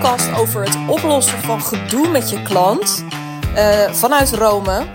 podcast 0.00 0.40
over 0.40 0.64
het 0.64 0.76
oplossen 0.88 1.38
van 1.38 1.62
gedoe 1.62 2.08
met 2.08 2.30
je 2.30 2.42
klant 2.42 3.04
uh, 3.54 3.92
vanuit 3.92 4.30
Rome. 4.30 4.86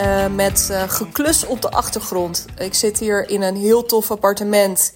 Uh, 0.00 0.26
met 0.26 0.68
uh, 0.70 0.82
geklus 0.86 1.46
op 1.46 1.62
de 1.62 1.70
achtergrond. 1.70 2.44
Ik 2.58 2.74
zit 2.74 2.98
hier 2.98 3.28
in 3.28 3.42
een 3.42 3.56
heel 3.56 3.86
tof 3.86 4.10
appartement 4.10 4.92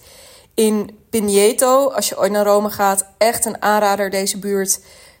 in 0.53 0.97
Pineto. 1.09 1.89
Als 1.89 2.09
je 2.09 2.19
ooit 2.19 2.31
naar 2.31 2.45
Rome 2.45 2.69
gaat, 2.69 3.05
echt 3.17 3.45
een 3.45 3.61
aanrader 3.61 4.09
deze 4.09 4.39
buurt. 4.39 4.79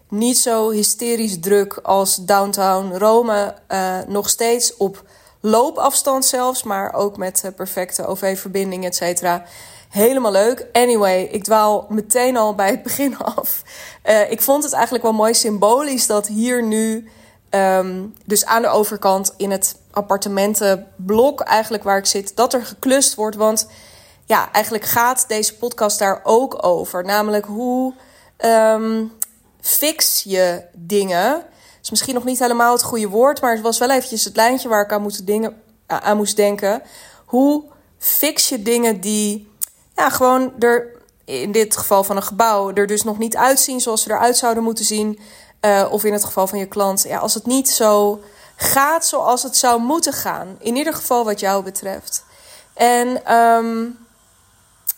Niet 0.09 0.37
zo 0.37 0.69
hysterisch 0.69 1.39
druk 1.39 1.79
als 1.83 2.15
downtown 2.15 2.97
Rome. 2.97 3.55
nog 4.07 4.29
steeds 4.29 4.77
op 4.77 5.03
loopafstand 5.41 6.25
zelfs, 6.25 6.63
maar 6.63 6.93
ook 6.93 7.17
met 7.17 7.51
perfecte 7.55 8.05
OV-verbinding, 8.05 8.85
et 8.85 8.95
cetera 8.95 9.45
helemaal 9.95 10.31
leuk. 10.31 10.67
Anyway, 10.71 11.23
ik 11.23 11.43
dwaal 11.43 11.85
meteen 11.89 12.37
al 12.37 12.55
bij 12.55 12.69
het 12.69 12.83
begin 12.83 13.17
af. 13.35 13.61
Uh, 14.05 14.31
ik 14.31 14.41
vond 14.41 14.63
het 14.63 14.73
eigenlijk 14.73 15.03
wel 15.03 15.13
mooi 15.13 15.33
symbolisch 15.33 16.07
dat 16.07 16.27
hier 16.27 16.63
nu, 16.63 17.09
um, 17.49 18.13
dus 18.25 18.45
aan 18.45 18.61
de 18.61 18.67
overkant 18.67 19.33
in 19.37 19.51
het 19.51 19.75
appartementenblok 19.91 21.41
eigenlijk 21.41 21.83
waar 21.83 21.97
ik 21.97 22.05
zit, 22.05 22.35
dat 22.35 22.53
er 22.53 22.65
geklust 22.65 23.15
wordt. 23.15 23.35
Want 23.35 23.67
ja, 24.25 24.51
eigenlijk 24.51 24.83
gaat 24.83 25.27
deze 25.27 25.55
podcast 25.57 25.99
daar 25.99 26.21
ook 26.23 26.65
over. 26.65 27.03
Namelijk 27.05 27.45
hoe 27.45 27.93
um, 28.45 29.11
fix 29.61 30.23
je 30.23 30.63
dingen. 30.73 31.43
is 31.81 31.89
misschien 31.89 32.13
nog 32.13 32.23
niet 32.23 32.39
helemaal 32.39 32.73
het 32.73 32.83
goede 32.83 33.09
woord, 33.09 33.41
maar 33.41 33.53
het 33.53 33.61
was 33.61 33.77
wel 33.77 33.91
eventjes 33.91 34.23
het 34.23 34.35
lijntje 34.35 34.69
waar 34.69 34.83
ik 34.83 34.91
aan 34.91 35.01
moest, 35.01 35.25
dingen, 35.25 35.61
aan 35.87 36.17
moest 36.17 36.35
denken. 36.35 36.81
Hoe 37.25 37.63
fix 37.97 38.49
je 38.49 38.61
dingen 38.61 39.01
die 39.01 39.53
ja, 39.95 40.09
gewoon 40.09 40.53
er, 40.59 40.87
in 41.25 41.51
dit 41.51 41.77
geval 41.77 42.03
van 42.03 42.15
een 42.15 42.23
gebouw, 42.23 42.73
er 42.73 42.87
dus 42.87 43.03
nog 43.03 43.17
niet 43.17 43.35
uitzien 43.35 43.81
zoals 43.81 44.01
ze 44.01 44.11
eruit 44.11 44.37
zouden 44.37 44.63
moeten 44.63 44.85
zien. 44.85 45.19
Uh, 45.61 45.87
of 45.91 46.03
in 46.03 46.13
het 46.13 46.23
geval 46.23 46.47
van 46.47 46.59
je 46.59 46.65
klant, 46.65 47.03
ja, 47.03 47.17
als 47.17 47.33
het 47.33 47.45
niet 47.45 47.69
zo 47.69 48.21
gaat 48.55 49.05
zoals 49.05 49.43
het 49.43 49.57
zou 49.57 49.81
moeten 49.81 50.13
gaan. 50.13 50.55
In 50.59 50.75
ieder 50.75 50.93
geval 50.93 51.25
wat 51.25 51.39
jou 51.39 51.63
betreft. 51.63 52.23
En 52.73 53.33
um, 53.35 53.97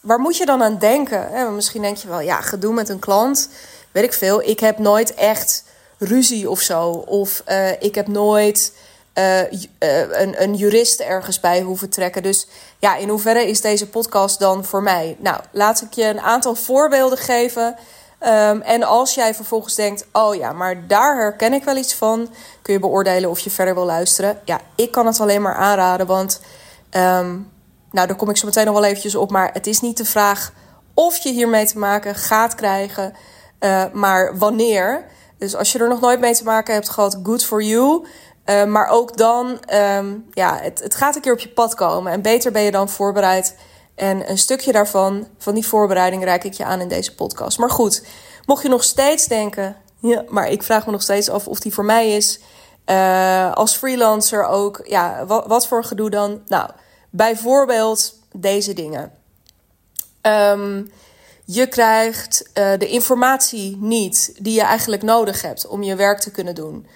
waar 0.02 0.20
moet 0.20 0.38
je 0.38 0.45
dan 0.45 0.64
aan 0.64 0.78
denken? 0.78 1.28
Hè? 1.31 1.50
Misschien 1.50 1.81
denk 1.81 1.98
je 1.98 2.08
wel, 2.08 2.20
ja, 2.20 2.42
gedoe 2.42 2.73
met 2.73 2.90
een 2.90 3.00
klant. 3.00 3.50
Weet 3.92 4.03
ik 4.03 4.14
veel. 4.14 4.42
Ik 4.42 4.59
heb 4.59 4.78
nooit 4.78 5.14
echt 5.14 5.64
ruzie 5.98 6.50
of 6.50 6.59
zo. 6.59 6.90
Of 6.90 7.44
uh, 7.48 7.81
ik 7.81 7.95
heb 7.95 8.08
nooit 8.08 8.73
uh, 9.18 9.42
een, 9.80 10.42
een 10.44 10.56
jurist 10.56 11.00
ergens 11.00 11.40
bij 11.40 11.62
hoeven 11.62 11.90
trekken. 11.90 12.23
Dus 12.23 12.48
ja, 12.80 12.96
in 12.96 13.10
hoeverre 13.10 13.48
is 13.48 13.62
deze 13.62 13.90
podcast 13.90 14.40
dan 14.40 14.66
voor 14.66 14.84
mij? 14.84 15.18
Nou, 15.20 15.40
laat 15.52 15.82
ik 15.82 15.94
je 15.94 16.04
een 16.04 16.20
aantal 16.20 16.56
voorbeelden 16.56 17.18
geven. 17.18 17.76
Um, 18.26 18.62
en 18.62 18.84
als 18.84 19.14
jij 19.14 19.34
vervolgens 19.34 19.76
denkt: 19.76 20.06
oh 20.12 20.36
ja, 20.36 20.52
maar 20.52 20.88
daar 20.88 21.16
herken 21.16 21.54
ik 21.54 21.64
wel 21.64 21.76
iets 21.76 21.94
van, 21.94 22.30
kun 22.62 22.74
je 22.74 22.80
beoordelen 22.80 23.30
of 23.30 23.40
je 23.40 23.50
verder 23.50 23.74
wil 23.74 23.86
luisteren. 23.86 24.40
Ja, 24.46 24.59
ik 24.76 24.92
kan 24.92 25.06
het 25.06 25.20
alleen 25.20 25.42
maar 25.42 25.56
aanraden, 25.56 26.08
want 26.08 26.40
um, 26.92 27.52
nou, 27.92 28.08
daar 28.08 28.16
kom 28.16 28.30
ik 28.30 28.38
zo 28.38 28.46
meteen 28.46 28.66
nog 28.66 28.74
wel 28.74 28.84
eventjes 28.84 29.16
op. 29.16 29.31
Maar 29.31 29.50
het 29.54 29.68
is 29.68 29.81
niet 29.81 29.98
de 29.98 30.06
vraag 30.06 30.54
of 30.94 31.18
je 31.18 31.31
hiermee 31.31 31.66
te 31.66 31.78
maken 31.78 32.16
gaat 32.16 32.56
krijgen, 32.56 33.14
uh, 33.59 33.84
maar 33.94 34.38
wanneer. 34.38 35.06
Dus 35.38 35.56
als 35.56 35.72
je 35.72 35.80
er 35.80 35.90
nog 35.90 36.02
nooit 36.02 36.20
mee 36.20 36.34
te 36.34 36.44
maken 36.44 36.74
hebt 36.74 36.90
gehad, 36.90 37.20
good 37.24 37.46
for 37.46 37.64
you. 37.64 38.06
Uh, 38.50 38.66
maar 38.66 38.88
ook 38.88 39.17
dan, 39.17 39.59
um, 39.73 40.26
ja, 40.31 40.59
het, 40.62 40.80
het 40.80 40.95
gaat 40.95 41.16
een 41.16 41.22
keer 41.22 41.34
op 41.34 41.40
je 41.40 41.50
pad 41.50 41.73
komen. 41.73 42.12
En 42.12 42.22
beter 42.22 42.52
ben 42.52 42.62
je 42.62 42.72
dan 42.72 42.90
voorbereid. 42.90 43.56
En 43.95 44.30
een 44.30 44.38
stukje 44.38 44.72
daarvan, 44.72 45.28
van 45.38 45.53
die 45.53 45.67
voorbereiding, 45.67 46.23
reik 46.23 46.44
ik 46.44 46.53
je 46.53 46.66
aan 46.66 46.81
in 46.81 46.88
deze 46.88 47.16
podcast. 47.16 47.58
Maar 47.58 47.70
goed, 47.70 48.03
mocht 48.45 48.64
je 48.64 48.70
nog 48.70 48.84
steeds 48.84 49.28
denken, 49.28 49.75
ja, 50.00 50.23
maar 50.28 50.50
ik 50.50 50.63
vraag 50.63 50.85
me 50.85 50.91
nog 50.91 51.02
steeds 51.02 51.30
af 51.30 51.47
of 51.47 51.59
die 51.59 51.74
voor 51.74 51.85
mij 51.85 52.16
is. 52.16 52.40
Uh, 52.85 53.53
als 53.53 53.75
freelancer 53.75 54.46
ook, 54.46 54.81
ja, 54.84 55.25
wat, 55.25 55.47
wat 55.47 55.68
voor 55.68 55.84
gedoe 55.84 56.09
dan? 56.09 56.41
Nou, 56.47 56.69
bijvoorbeeld 57.09 58.14
deze 58.31 58.74
dingen. 58.74 59.12
Um, 60.22 60.91
je 61.46 61.68
krijgt 61.68 62.50
uh, 62.53 62.72
de 62.78 62.88
informatie 62.88 63.78
niet 63.79 64.34
die 64.41 64.53
je 64.53 64.62
eigenlijk 64.62 65.02
nodig 65.02 65.41
hebt 65.41 65.68
om 65.68 65.84
je 65.84 65.96
werk 65.96 66.19
te 66.19 66.31
kunnen 66.31 66.56
doen 66.56 66.88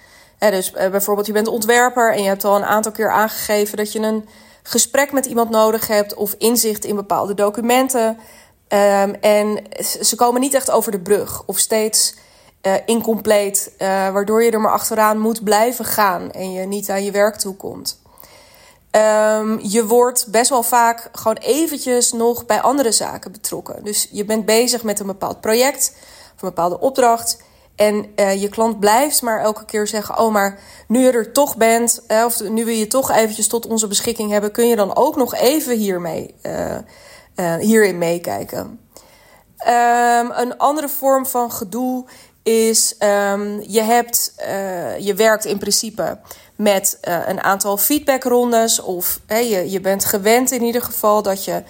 dus 0.50 0.72
uh, 0.72 0.88
bijvoorbeeld, 0.88 1.26
je 1.26 1.32
bent 1.32 1.48
ontwerper 1.48 2.12
en 2.12 2.22
je 2.22 2.28
hebt 2.28 2.44
al 2.44 2.56
een 2.56 2.64
aantal 2.64 2.92
keer 2.92 3.10
aangegeven 3.10 3.76
dat 3.76 3.92
je 3.92 3.98
een 3.98 4.28
gesprek 4.62 5.12
met 5.12 5.26
iemand 5.26 5.50
nodig 5.50 5.86
hebt 5.86 6.14
of 6.14 6.34
inzicht 6.38 6.84
in 6.84 6.96
bepaalde 6.96 7.34
documenten. 7.34 8.18
Um, 8.68 9.14
en 9.14 9.64
ze 10.02 10.16
komen 10.16 10.40
niet 10.40 10.54
echt 10.54 10.70
over 10.70 10.92
de 10.92 11.00
brug 11.00 11.42
of 11.46 11.58
steeds 11.58 12.14
uh, 12.62 12.74
incompleet, 12.86 13.72
waardoor 14.12 14.42
je 14.44 14.50
er 14.50 14.60
maar 14.60 14.72
achteraan 14.72 15.18
moet 15.18 15.44
blijven 15.44 15.84
gaan 15.84 16.30
en 16.30 16.52
je 16.52 16.66
niet 16.66 16.90
aan 16.90 17.04
je 17.04 17.10
werk 17.10 17.36
toe 17.36 17.56
komt. 17.56 18.00
Um, 18.90 19.60
je 19.62 19.86
wordt 19.86 20.26
best 20.30 20.50
wel 20.50 20.62
vaak 20.62 21.08
gewoon 21.12 21.36
eventjes 21.36 22.12
nog 22.12 22.46
bij 22.46 22.60
andere 22.60 22.92
zaken 22.92 23.32
betrokken. 23.32 23.84
Dus 23.84 24.08
je 24.10 24.24
bent 24.24 24.44
bezig 24.44 24.82
met 24.82 25.00
een 25.00 25.06
bepaald 25.06 25.40
project 25.40 25.94
een 26.30 26.48
bepaalde 26.48 26.80
opdracht. 26.80 27.42
En 27.82 28.12
uh, 28.16 28.40
je 28.40 28.48
klant 28.48 28.80
blijft 28.80 29.22
maar 29.22 29.40
elke 29.40 29.64
keer 29.64 29.86
zeggen: 29.86 30.18
Oh, 30.18 30.32
maar 30.32 30.58
nu 30.88 31.00
je 31.00 31.12
er 31.12 31.32
toch 31.32 31.56
bent, 31.56 32.02
of 32.24 32.42
nu 32.42 32.64
we 32.64 32.78
je 32.78 32.86
toch 32.86 33.10
eventjes 33.10 33.48
tot 33.48 33.66
onze 33.66 33.86
beschikking 33.86 34.30
hebben, 34.30 34.52
kun 34.52 34.68
je 34.68 34.76
dan 34.76 34.96
ook 34.96 35.16
nog 35.16 35.34
even 35.34 35.76
hiermee, 35.76 36.34
uh, 36.42 37.56
hierin 37.56 37.98
meekijken. 37.98 38.80
Um, 39.68 40.30
een 40.30 40.58
andere 40.58 40.88
vorm 40.88 41.26
van 41.26 41.52
gedoe 41.52 42.04
is: 42.42 42.96
um, 42.98 43.60
je, 43.66 43.82
hebt, 43.82 44.34
je 44.98 45.14
werkt 45.16 45.44
in 45.44 45.58
principe 45.58 46.18
met 46.56 46.98
een 47.00 47.40
aantal 47.40 47.76
feedbackrondes, 47.76 48.80
of 48.80 49.20
je, 49.26 49.70
je 49.70 49.80
bent 49.80 50.04
gewend 50.04 50.50
in 50.50 50.62
ieder 50.62 50.82
geval 50.82 51.22
dat 51.22 51.44
je 51.44 51.62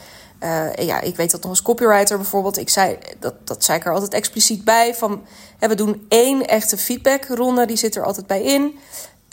uh, 0.45 0.75
ja, 0.75 1.01
ik 1.01 1.17
weet 1.17 1.31
dat 1.31 1.41
nog 1.41 1.51
als 1.51 1.63
copywriter 1.63 2.17
bijvoorbeeld. 2.17 2.59
Ik 2.59 2.69
zei, 2.69 2.99
dat, 3.19 3.35
dat 3.45 3.65
zei 3.65 3.79
ik 3.79 3.87
er 3.87 3.93
altijd 3.93 4.15
expliciet 4.15 4.65
bij. 4.65 4.95
Van, 4.95 5.25
hè, 5.59 5.69
we 5.69 5.75
doen 5.75 6.07
één 6.09 6.47
echte 6.47 6.77
feedbackronde, 6.77 7.67
die 7.67 7.77
zit 7.77 7.97
er 7.97 8.05
altijd 8.05 8.27
bij 8.27 8.43
in. 8.43 8.79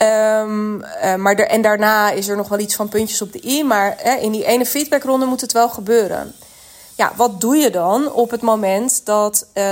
Um, 0.02 0.82
uh, 0.82 1.14
maar 1.14 1.34
er, 1.34 1.46
en 1.46 1.62
daarna 1.62 2.10
is 2.10 2.28
er 2.28 2.36
nog 2.36 2.48
wel 2.48 2.58
iets 2.58 2.74
van 2.74 2.88
puntjes 2.88 3.22
op 3.22 3.32
de 3.32 3.44
i. 3.44 3.64
Maar 3.64 3.94
hè, 3.98 4.14
in 4.14 4.32
die 4.32 4.44
ene 4.44 4.66
feedbackronde 4.66 5.26
moet 5.26 5.40
het 5.40 5.52
wel 5.52 5.68
gebeuren. 5.68 6.34
Ja, 6.96 7.12
wat 7.16 7.40
doe 7.40 7.56
je 7.56 7.70
dan 7.70 8.12
op 8.12 8.30
het 8.30 8.40
moment 8.40 9.00
dat 9.04 9.46
uh, 9.54 9.64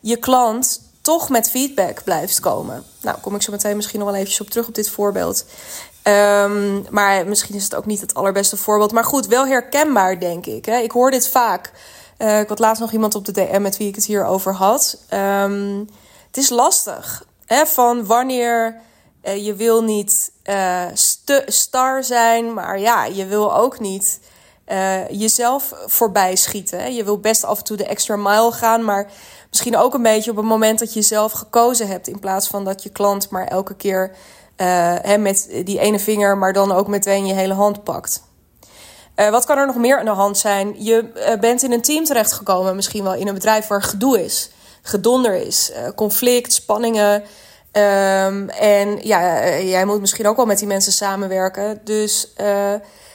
je 0.00 0.16
klant 0.20 0.80
toch 1.00 1.28
met 1.28 1.50
feedback 1.50 2.04
blijft 2.04 2.40
komen? 2.40 2.84
Nou, 3.00 3.18
kom 3.20 3.34
ik 3.34 3.42
zo 3.42 3.52
meteen 3.52 3.76
misschien 3.76 3.98
nog 3.98 4.08
wel 4.08 4.16
eventjes 4.16 4.40
op 4.40 4.50
terug 4.50 4.68
op 4.68 4.74
dit 4.74 4.90
voorbeeld. 4.90 5.44
Um, 6.08 6.86
maar 6.90 7.26
misschien 7.26 7.54
is 7.54 7.64
het 7.64 7.74
ook 7.74 7.86
niet 7.86 8.00
het 8.00 8.14
allerbeste 8.14 8.56
voorbeeld. 8.56 8.92
Maar 8.92 9.04
goed, 9.04 9.26
wel 9.26 9.46
herkenbaar, 9.46 10.20
denk 10.20 10.46
ik. 10.46 10.64
Hè? 10.64 10.76
Ik 10.76 10.90
hoor 10.90 11.10
dit 11.10 11.28
vaak. 11.28 11.72
Uh, 12.18 12.40
ik 12.40 12.48
had 12.48 12.58
laatst 12.58 12.80
nog 12.80 12.92
iemand 12.92 13.14
op 13.14 13.24
de 13.24 13.32
DM 13.32 13.62
met 13.62 13.76
wie 13.76 13.88
ik 13.88 13.94
het 13.94 14.04
hier 14.04 14.24
over 14.24 14.54
had. 14.54 14.98
Um, 15.14 15.88
het 16.26 16.36
is 16.36 16.48
lastig. 16.48 17.26
Hè? 17.46 17.66
Van 17.66 18.06
wanneer 18.06 18.80
uh, 19.24 19.44
je 19.44 19.54
wil 19.54 19.82
niet 19.82 20.32
uh, 20.44 20.84
star 21.46 22.04
zijn, 22.04 22.54
maar 22.54 22.78
ja, 22.78 23.04
je 23.04 23.26
wil 23.26 23.56
ook 23.56 23.80
niet 23.80 24.20
jezelf 25.10 25.72
voorbij 25.86 26.36
schieten. 26.36 26.78
Hè? 26.78 26.86
Je 26.86 27.04
wil 27.04 27.18
best 27.18 27.44
af 27.44 27.58
en 27.58 27.64
toe 27.64 27.76
de 27.76 27.86
extra 27.86 28.16
mile 28.16 28.52
gaan, 28.52 28.84
maar 28.84 29.10
misschien 29.50 29.76
ook 29.76 29.94
een 29.94 30.02
beetje 30.02 30.30
op 30.30 30.36
het 30.36 30.46
moment 30.46 30.78
dat 30.78 30.92
je 30.94 31.02
zelf 31.02 31.32
gekozen 31.32 31.88
hebt. 31.88 32.08
In 32.08 32.18
plaats 32.18 32.48
van 32.48 32.64
dat 32.64 32.82
je 32.82 32.90
klant 32.90 33.30
maar 33.30 33.46
elke 33.46 33.74
keer 33.74 34.10
uh, 34.56 35.16
met 35.18 35.48
die 35.64 35.78
ene 35.78 35.98
vinger, 35.98 36.38
maar 36.38 36.52
dan 36.52 36.72
ook 36.72 36.88
meteen 36.88 37.26
je 37.26 37.34
hele 37.34 37.54
hand 37.54 37.84
pakt. 37.84 38.22
Uh, 39.16 39.30
wat 39.30 39.44
kan 39.44 39.58
er 39.58 39.66
nog 39.66 39.76
meer 39.76 39.98
aan 39.98 40.04
de 40.04 40.10
hand 40.10 40.38
zijn? 40.38 40.84
Je 40.84 41.10
uh, 41.16 41.40
bent 41.40 41.62
in 41.62 41.72
een 41.72 41.82
team 41.82 42.04
terechtgekomen, 42.04 42.76
misschien 42.76 43.04
wel 43.04 43.14
in 43.14 43.28
een 43.28 43.34
bedrijf 43.34 43.66
waar 43.66 43.82
gedoe 43.82 44.24
is, 44.24 44.50
gedonder 44.82 45.34
is, 45.34 45.72
conflict, 45.94 46.52
spanningen. 46.52 47.22
Um, 47.72 48.48
en 48.48 48.98
ja, 49.02 49.48
jij 49.58 49.84
moet 49.84 50.00
misschien 50.00 50.26
ook 50.26 50.36
wel 50.36 50.46
met 50.46 50.58
die 50.58 50.66
mensen 50.66 50.92
samenwerken. 50.92 51.80
Dus 51.84 52.32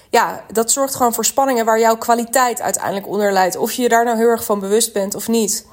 ja, 0.09 0.44
dat 0.51 0.71
zorgt 0.71 0.95
gewoon 0.95 1.13
voor 1.13 1.25
spanningen 1.25 1.65
waar 1.65 1.80
jouw 1.80 1.97
kwaliteit 1.97 2.62
uiteindelijk 2.62 3.07
onder 3.07 3.31
leidt. 3.31 3.57
Of 3.57 3.71
je 3.71 3.81
je 3.81 3.89
daar 3.89 4.06
nou 4.06 4.18
heel 4.18 4.27
erg 4.27 4.44
van 4.44 4.59
bewust 4.59 4.94
bent 4.94 5.15
of 5.15 5.27
niet. 5.27 5.65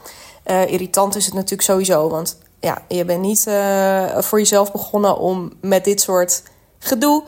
irritant 0.45 1.17
is 1.17 1.25
het 1.25 1.35
natuurlijk 1.35 1.63
sowieso, 1.63 2.09
want 2.09 2.39
ja, 2.61 2.83
je 2.89 3.05
bent 3.05 3.21
niet 3.21 3.45
uh, 3.49 4.19
voor 4.19 4.39
jezelf 4.39 4.73
begonnen 4.73 5.19
om 5.19 5.53
met 5.61 5.85
dit 5.85 6.01
soort 6.01 6.43
gedoe 6.79 7.23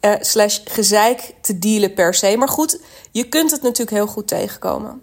uh, 0.00 0.14
slash 0.20 0.60
gezeik 0.64 1.34
te 1.40 1.58
dealen 1.58 1.94
per 1.94 2.14
se. 2.14 2.36
Maar 2.36 2.48
goed, 2.48 2.80
je 3.10 3.28
kunt 3.28 3.50
het 3.50 3.62
natuurlijk 3.62 3.96
heel 3.96 4.06
goed 4.06 4.28
tegenkomen. 4.28 5.02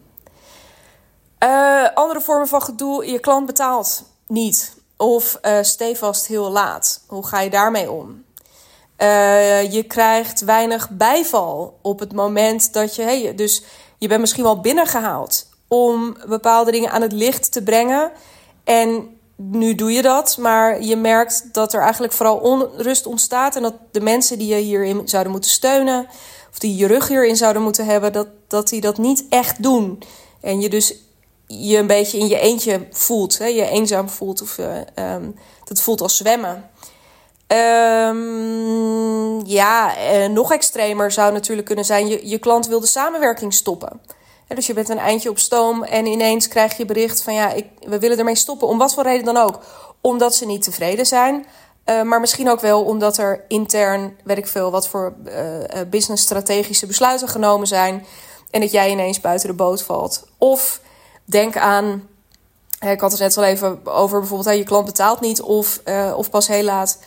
Uh, 1.44 1.88
andere 1.94 2.22
vormen 2.22 2.48
van 2.48 2.62
gedoe, 2.62 3.12
je 3.12 3.20
klant 3.20 3.46
betaalt 3.46 4.04
niet. 4.28 4.80
Of 4.98 5.40
stevast 5.62 6.28
heel 6.28 6.52
laat. 6.52 7.04
Hoe 7.08 7.28
ga 7.28 7.40
je 7.40 7.50
daarmee 7.50 7.92
om? 7.92 8.24
je 9.70 9.86
krijgt 9.88 10.42
weinig 10.42 10.90
bijval 10.90 11.80
op 11.82 12.00
het 12.00 12.14
moment 12.14 12.74
dat 12.74 12.96
je... 12.96 13.02
Hey, 13.02 13.36
dus 13.36 13.64
je 13.98 14.08
bent 14.08 14.20
misschien 14.20 14.44
wel 14.44 14.62
binnengehaald 14.62 15.50
om 15.68 16.18
bepaalde 16.28 16.72
dingen 16.72 16.92
aan 16.92 17.02
het 17.02 17.12
licht 17.12 17.52
te 17.52 17.64
brengen... 17.64 18.12
En 18.64 19.20
nu 19.50 19.76
doe 19.76 19.92
je 19.92 20.02
dat, 20.02 20.38
maar 20.38 20.82
je 20.82 20.96
merkt 20.96 21.54
dat 21.54 21.74
er 21.74 21.82
eigenlijk 21.82 22.14
vooral 22.14 22.38
onrust 22.38 23.06
ontstaat. 23.06 23.56
En 23.56 23.62
dat 23.62 23.74
de 23.92 24.02
mensen 24.02 24.38
die 24.38 24.56
je 24.56 24.62
hierin 24.62 25.02
zouden 25.06 25.32
moeten 25.32 25.52
steunen, 25.52 26.08
of 26.52 26.60
die 26.60 26.76
je 26.76 26.88
rug 26.88 27.08
hierin 27.08 27.38
zouden 27.38 27.62
moeten 27.62 27.86
hebben, 27.86 28.14
dat, 28.14 28.28
dat 28.48 28.70
die 28.70 28.82
dat 28.82 28.98
niet 28.98 29.26
echt 29.30 29.64
doen. 29.64 30.04
En 30.42 30.62
je 30.62 30.70
dus 30.70 30.96
je 31.48 31.78
een 31.78 31.88
beetje 31.88 32.18
in 32.18 32.28
je 32.28 32.40
eentje 32.40 32.88
voelt, 32.92 33.38
hè? 33.38 33.46
je 33.46 33.68
eenzaam 33.68 34.10
voelt, 34.10 34.42
of 34.42 34.58
uh, 34.58 35.16
dat 35.64 35.82
voelt 35.82 36.02
als 36.02 36.18
zwemmen. 36.18 36.70
Um, 37.48 39.46
ja, 39.46 39.94
uh, 39.98 40.28
nog 40.28 40.52
extremer 40.52 41.12
zou 41.12 41.34
natuurlijk 41.34 41.68
kunnen 41.68 41.86
zijn: 41.86 42.08
je, 42.08 42.28
je 42.28 42.38
klant 42.38 42.68
wil 42.68 42.80
de 42.80 42.88
samenwerking 42.88 43.54
stoppen. 43.54 44.02
Dus 44.56 44.68
je 44.68 44.74
bent 44.74 44.90
een 44.90 44.98
eindje 44.98 45.30
op 45.30 45.40
stoom 45.40 45.84
en 45.84 46.06
ineens 46.06 46.48
krijg 46.48 46.78
je 46.78 46.86
bericht 46.86 47.22
van 47.22 47.34
ja, 47.34 47.52
ik, 47.52 47.66
we 47.80 48.00
willen 48.00 48.18
ermee 48.18 48.36
stoppen. 48.36 48.68
Om 48.68 48.78
wat 48.78 48.94
voor 48.94 49.04
reden 49.04 49.26
dan 49.26 49.38
ook. 49.38 49.60
Omdat 50.02 50.36
ze 50.36 50.46
niet 50.46 50.64
tevreden 50.64 51.06
zijn. 51.06 51.46
Uh, 51.86 52.02
maar 52.02 52.20
misschien 52.20 52.50
ook 52.50 52.60
wel 52.60 52.84
omdat 52.84 53.18
er 53.18 53.46
intern, 53.48 54.18
weet 54.24 54.38
ik 54.38 54.48
veel, 54.48 54.72
wat 54.72 54.88
voor 54.88 55.14
uh, 55.26 55.34
business 55.90 56.24
strategische 56.24 56.86
besluiten 56.86 57.28
genomen 57.28 57.68
zijn. 57.68 58.06
En 58.50 58.62
dat 58.62 58.72
jij 58.72 58.90
ineens 58.90 59.22
buiten 59.22 59.48
de 59.48 59.56
boot 59.56 59.82
valt. 59.84 60.28
Of 60.38 60.82
denk 61.26 61.58
aan, 61.58 62.08
ik 62.80 63.00
had 63.00 63.12
het 63.12 63.20
net 63.20 63.38
al 63.38 63.44
even 63.44 63.86
over 63.86 64.20
bijvoorbeeld, 64.20 64.58
je 64.58 64.64
klant 64.64 64.86
betaalt 64.86 65.20
niet 65.20 65.42
of, 65.42 65.82
of 66.16 66.30
pas 66.30 66.48
heel 66.48 66.64
laat. 66.64 67.00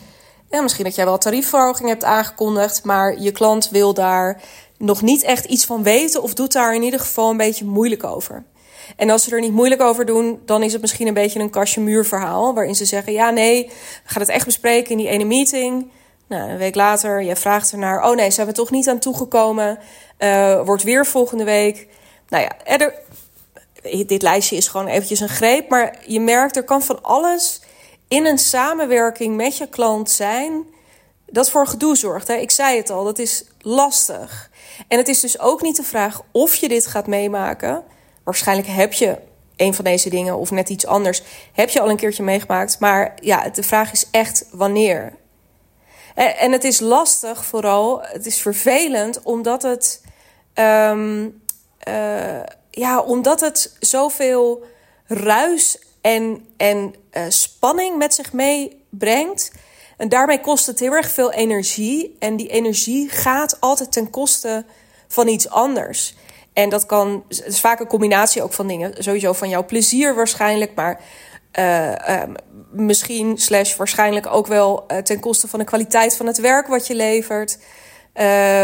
Ja, 0.51 0.63
misschien 0.63 0.85
dat 0.85 0.95
jij 0.95 1.05
wel 1.05 1.19
tariefverhoging 1.19 1.89
hebt 1.89 2.05
aangekondigd, 2.05 2.85
maar 2.85 3.21
je 3.21 3.33
klant 3.33 3.69
wil 3.69 3.95
daar 3.95 4.43
nog 4.79 5.03
niet 5.03 5.23
echt 5.23 5.45
iets 5.45 5.65
van 5.65 5.83
weten 5.83 6.23
of 6.23 6.35
doet 6.35 6.53
daar 6.53 6.75
in 6.75 6.83
ieder 6.83 7.01
geval 7.01 7.31
een 7.31 7.37
beetje 7.37 7.65
moeilijk 7.65 8.05
over. 8.05 8.45
En 8.97 9.11
als 9.11 9.25
ze 9.25 9.35
er 9.35 9.41
niet 9.41 9.53
moeilijk 9.53 9.81
over 9.81 10.05
doen, 10.05 10.41
dan 10.45 10.63
is 10.63 10.73
het 10.73 10.81
misschien 10.81 11.07
een 11.07 11.15
beetje 11.15 11.41
een 11.41 11.51
kastje 11.51 12.05
verhaal. 12.05 12.55
Waarin 12.55 12.75
ze 12.75 12.85
zeggen: 12.85 13.13
Ja, 13.13 13.31
nee, 13.31 13.67
we 13.67 13.73
gaan 14.11 14.23
het 14.23 14.31
echt 14.31 14.45
bespreken 14.45 14.91
in 14.91 14.97
die 14.97 15.09
ene 15.09 15.25
meeting. 15.25 15.91
Nou, 16.29 16.51
een 16.51 16.59
week 16.59 16.75
later, 16.75 17.23
je 17.23 17.37
vraagt 17.37 17.73
ernaar: 17.73 18.03
Oh 18.03 18.17
nee, 18.17 18.31
ze 18.31 18.37
hebben 18.37 18.55
toch 18.55 18.71
niet 18.71 18.89
aan 18.89 18.99
toegekomen. 18.99 19.79
Uh, 20.19 20.65
wordt 20.65 20.83
weer 20.83 21.07
volgende 21.07 21.45
week. 21.45 21.89
Nou 22.29 22.43
ja, 22.43 22.51
er, 22.65 22.95
dit 24.07 24.23
lijstje 24.23 24.57
is 24.57 24.69
gewoon 24.69 24.87
eventjes 24.87 25.21
een 25.21 25.29
greep. 25.29 25.69
Maar 25.69 25.97
je 26.07 26.21
merkt, 26.21 26.57
er 26.57 26.65
kan 26.65 26.83
van 26.83 27.03
alles 27.03 27.61
in 28.09 28.27
een 28.27 28.39
samenwerking 28.39 29.37
met 29.37 29.57
je 29.57 29.69
klant 29.69 30.11
zijn 30.11 30.67
dat 31.27 31.51
voor 31.51 31.67
gedoe 31.67 31.97
zorgt. 31.97 32.29
Hè? 32.29 32.35
Ik 32.35 32.51
zei 32.51 32.77
het 32.77 32.91
al, 32.91 33.05
dat 33.05 33.19
is 33.19 33.45
lastig. 33.61 34.51
En 34.89 34.99
het 34.99 35.09
is 35.09 35.21
dus 35.21 35.39
ook 35.39 35.63
niet 35.63 35.77
de 35.77 35.83
vraag 35.83 36.23
of 36.33 36.55
je 36.55 36.69
dit 36.69 36.87
gaat 36.87 37.07
meemaken. 37.07 37.85
Waarschijnlijk 38.25 38.69
heb 38.69 38.93
je 38.93 39.19
een 39.57 39.75
van 39.75 39.85
deze 39.85 40.11
dingen 40.11 40.37
of 40.37 40.51
net 40.51 40.69
iets 40.69 40.87
anders. 40.87 41.23
Heb 41.53 41.69
je 41.69 41.81
al 41.81 41.91
een 41.91 41.97
keertje 41.97 42.23
meegemaakt. 42.23 42.79
Maar 42.79 43.15
ja, 43.21 43.49
de 43.49 43.63
vraag 43.63 43.93
is 43.93 44.09
echt 44.11 44.47
wanneer. 44.51 45.13
En 46.15 46.53
het 46.53 46.65
is 46.65 46.81
lastig 46.81 47.45
vooral, 47.45 48.03
het 48.03 48.27
is 48.27 48.41
vervelend 48.41 49.23
omdat 49.23 49.63
het, 49.63 50.03
um, 50.55 51.43
uh, 51.89 52.43
ja, 52.71 53.01
omdat 53.01 53.41
het 53.41 53.77
zoveel 53.81 54.65
ruis 55.07 55.79
en, 56.01 56.49
en 56.57 56.95
uh, 57.13 57.23
spanning 57.29 57.97
met 57.97 58.15
zich 58.15 58.33
meebrengt. 58.33 59.53
En 60.05 60.11
daarmee 60.11 60.41
kost 60.41 60.67
het 60.67 60.81
heel 60.81 60.93
erg 60.93 61.11
veel 61.11 61.33
energie. 61.33 62.17
En 62.19 62.37
die 62.37 62.49
energie 62.49 63.09
gaat 63.09 63.61
altijd 63.61 63.93
ten 63.93 64.11
koste 64.11 64.65
van 65.09 65.29
iets 65.29 65.49
anders. 65.49 66.15
En 66.53 66.69
dat 66.69 66.87
kan, 66.87 67.25
het 67.29 67.45
is 67.47 67.61
vaak 67.61 67.81
een 67.81 67.87
combinatie 67.87 68.43
ook 68.43 68.53
van 68.53 68.67
dingen. 68.67 68.95
Sowieso 68.99 69.33
van 69.33 69.49
jouw 69.49 69.65
plezier 69.65 70.15
waarschijnlijk, 70.15 70.75
maar 70.75 71.01
uh, 71.59 72.23
um, 72.23 72.35
misschien 72.71 73.39
slash 73.39 73.77
waarschijnlijk 73.77 74.27
ook 74.27 74.47
wel 74.47 74.85
uh, 74.89 74.99
ten 74.99 75.21
koste 75.21 75.49
van 75.49 75.59
de 75.59 75.65
kwaliteit 75.65 76.17
van 76.17 76.27
het 76.27 76.39
werk 76.39 76.67
wat 76.67 76.87
je 76.87 76.95
levert. 76.95 77.59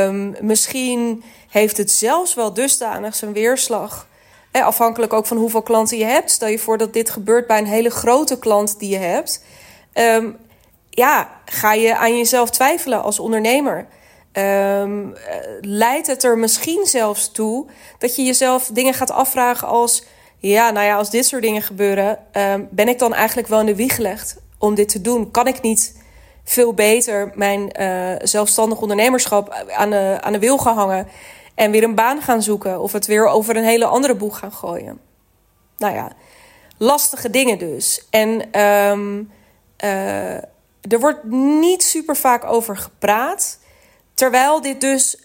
Um, 0.06 0.36
misschien 0.40 1.22
heeft 1.48 1.76
het 1.76 1.90
zelfs 1.90 2.34
wel 2.34 2.54
dusdanig 2.54 3.14
zijn 3.14 3.32
weerslag. 3.32 4.06
Eh, 4.50 4.64
afhankelijk 4.64 5.12
ook 5.12 5.26
van 5.26 5.36
hoeveel 5.36 5.62
klanten 5.62 5.98
je 5.98 6.04
hebt. 6.04 6.30
Stel 6.30 6.48
je 6.48 6.58
voor 6.58 6.78
dat 6.78 6.92
dit 6.92 7.10
gebeurt 7.10 7.46
bij 7.46 7.58
een 7.58 7.66
hele 7.66 7.90
grote 7.90 8.38
klant 8.38 8.78
die 8.78 8.90
je 8.90 8.98
hebt. 8.98 9.44
Um, 9.94 10.36
ja, 10.90 11.40
ga 11.44 11.72
je 11.72 11.96
aan 11.96 12.16
jezelf 12.16 12.50
twijfelen 12.50 13.02
als 13.02 13.18
ondernemer? 13.18 13.86
Um, 14.32 15.14
leidt 15.60 16.06
het 16.06 16.24
er 16.24 16.38
misschien 16.38 16.86
zelfs 16.86 17.32
toe 17.32 17.66
dat 17.98 18.16
je 18.16 18.22
jezelf 18.22 18.66
dingen 18.72 18.94
gaat 18.94 19.10
afvragen 19.10 19.68
als: 19.68 20.04
ja, 20.36 20.70
nou 20.70 20.86
ja, 20.86 20.96
als 20.96 21.10
dit 21.10 21.26
soort 21.26 21.42
dingen 21.42 21.62
gebeuren, 21.62 22.18
um, 22.32 22.68
ben 22.70 22.88
ik 22.88 22.98
dan 22.98 23.14
eigenlijk 23.14 23.48
wel 23.48 23.60
in 23.60 23.66
de 23.66 23.74
wieg 23.74 23.94
gelegd 23.94 24.36
om 24.58 24.74
dit 24.74 24.88
te 24.88 25.00
doen? 25.00 25.30
Kan 25.30 25.46
ik 25.46 25.60
niet 25.60 26.02
veel 26.44 26.74
beter 26.74 27.32
mijn 27.34 27.70
uh, 27.80 28.12
zelfstandig 28.22 28.80
ondernemerschap 28.80 29.64
aan 29.76 29.90
de, 29.90 30.18
aan 30.20 30.32
de 30.32 30.38
wil 30.38 30.58
gaan 30.58 30.76
hangen 30.76 31.08
en 31.54 31.70
weer 31.70 31.82
een 31.82 31.94
baan 31.94 32.22
gaan 32.22 32.42
zoeken 32.42 32.80
of 32.80 32.92
het 32.92 33.06
weer 33.06 33.26
over 33.26 33.56
een 33.56 33.64
hele 33.64 33.86
andere 33.86 34.14
boeg 34.14 34.38
gaan 34.38 34.52
gooien? 34.52 35.00
Nou 35.76 35.94
ja, 35.94 36.12
lastige 36.78 37.30
dingen 37.30 37.58
dus. 37.58 38.06
En 38.10 38.60
um, 38.60 39.30
er 40.88 41.00
wordt 41.00 41.24
niet 41.24 41.82
super 41.82 42.16
vaak 42.16 42.44
over 42.44 42.76
gepraat. 42.76 43.58
Terwijl 44.14 44.60
dit 44.60 44.80
dus 44.80 45.16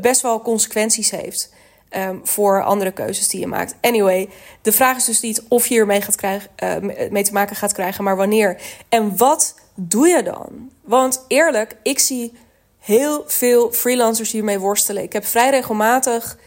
best 0.00 0.20
wel 0.20 0.42
consequenties 0.42 1.10
heeft 1.10 1.52
um, 1.96 2.20
voor 2.24 2.62
andere 2.62 2.92
keuzes 2.92 3.28
die 3.28 3.40
je 3.40 3.46
maakt. 3.46 3.74
Anyway, 3.80 4.28
de 4.62 4.72
vraag 4.72 4.96
is 4.96 5.04
dus 5.04 5.20
niet 5.20 5.42
of 5.48 5.66
je 5.66 5.74
hiermee 5.74 6.00
gaat 6.00 6.16
krijgen, 6.16 6.50
uh, 6.62 7.10
mee 7.10 7.22
te 7.22 7.32
maken 7.32 7.56
gaat 7.56 7.72
krijgen, 7.72 8.04
maar 8.04 8.16
wanneer. 8.16 8.60
En 8.88 9.16
wat 9.16 9.54
doe 9.74 10.08
je 10.08 10.22
dan? 10.22 10.70
Want 10.80 11.24
eerlijk, 11.28 11.76
ik 11.82 11.98
zie 11.98 12.32
heel 12.78 13.24
veel 13.26 13.72
freelancers 13.72 14.32
hiermee 14.32 14.58
worstelen. 14.58 15.02
Ik 15.02 15.12
heb 15.12 15.24
vrij 15.24 15.50
regelmatig 15.50 16.38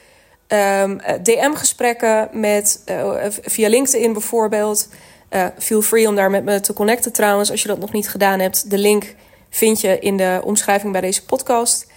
um, 0.47 1.01
DM-gesprekken 1.23 2.29
met 2.31 2.81
uh, 2.85 3.25
via 3.29 3.69
LinkedIn 3.69 4.13
bijvoorbeeld. 4.13 4.87
Uh, 5.35 5.45
feel 5.57 5.81
free 5.81 6.07
om 6.07 6.15
daar 6.15 6.29
met 6.29 6.43
me 6.43 6.59
te 6.59 6.73
connecten 6.73 7.13
trouwens, 7.13 7.51
als 7.51 7.61
je 7.61 7.67
dat 7.67 7.79
nog 7.79 7.91
niet 7.91 8.09
gedaan 8.09 8.39
hebt. 8.39 8.69
De 8.69 8.77
link 8.77 9.15
vind 9.49 9.81
je 9.81 9.99
in 9.99 10.17
de 10.17 10.41
omschrijving 10.43 10.91
bij 10.91 11.01
deze 11.01 11.25
podcast. 11.25 11.87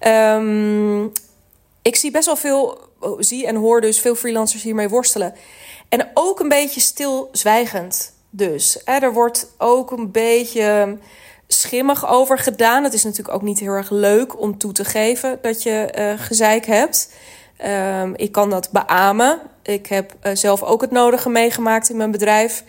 Um, 0.00 1.12
ik 1.82 1.96
zie 1.96 2.10
best 2.10 2.26
wel 2.26 2.36
veel, 2.36 2.78
oh, 3.00 3.20
zie 3.20 3.46
en 3.46 3.56
hoor 3.56 3.80
dus 3.80 4.00
veel 4.00 4.14
freelancers 4.14 4.62
hiermee 4.62 4.88
worstelen. 4.88 5.34
En 5.88 6.10
ook 6.14 6.40
een 6.40 6.48
beetje 6.48 6.80
stilzwijgend 6.80 8.12
dus. 8.30 8.80
Er 8.84 9.12
wordt 9.12 9.46
ook 9.58 9.90
een 9.90 10.10
beetje 10.10 10.98
schimmig 11.46 12.08
over 12.08 12.38
gedaan. 12.38 12.84
Het 12.84 12.92
is 12.92 13.04
natuurlijk 13.04 13.34
ook 13.34 13.42
niet 13.42 13.58
heel 13.58 13.72
erg 13.72 13.90
leuk 13.90 14.40
om 14.40 14.58
toe 14.58 14.72
te 14.72 14.84
geven 14.84 15.38
dat 15.42 15.62
je 15.62 15.94
uh, 15.98 16.26
gezeik 16.26 16.66
hebt. 16.66 17.14
Um, 17.66 18.14
ik 18.16 18.32
kan 18.32 18.50
dat 18.50 18.70
beamen. 18.70 19.40
Ik 19.62 19.86
heb 19.86 20.14
uh, 20.22 20.34
zelf 20.34 20.62
ook 20.62 20.80
het 20.80 20.90
nodige 20.90 21.28
meegemaakt 21.28 21.90
in 21.90 21.96
mijn 21.96 22.10
bedrijf. 22.10 22.64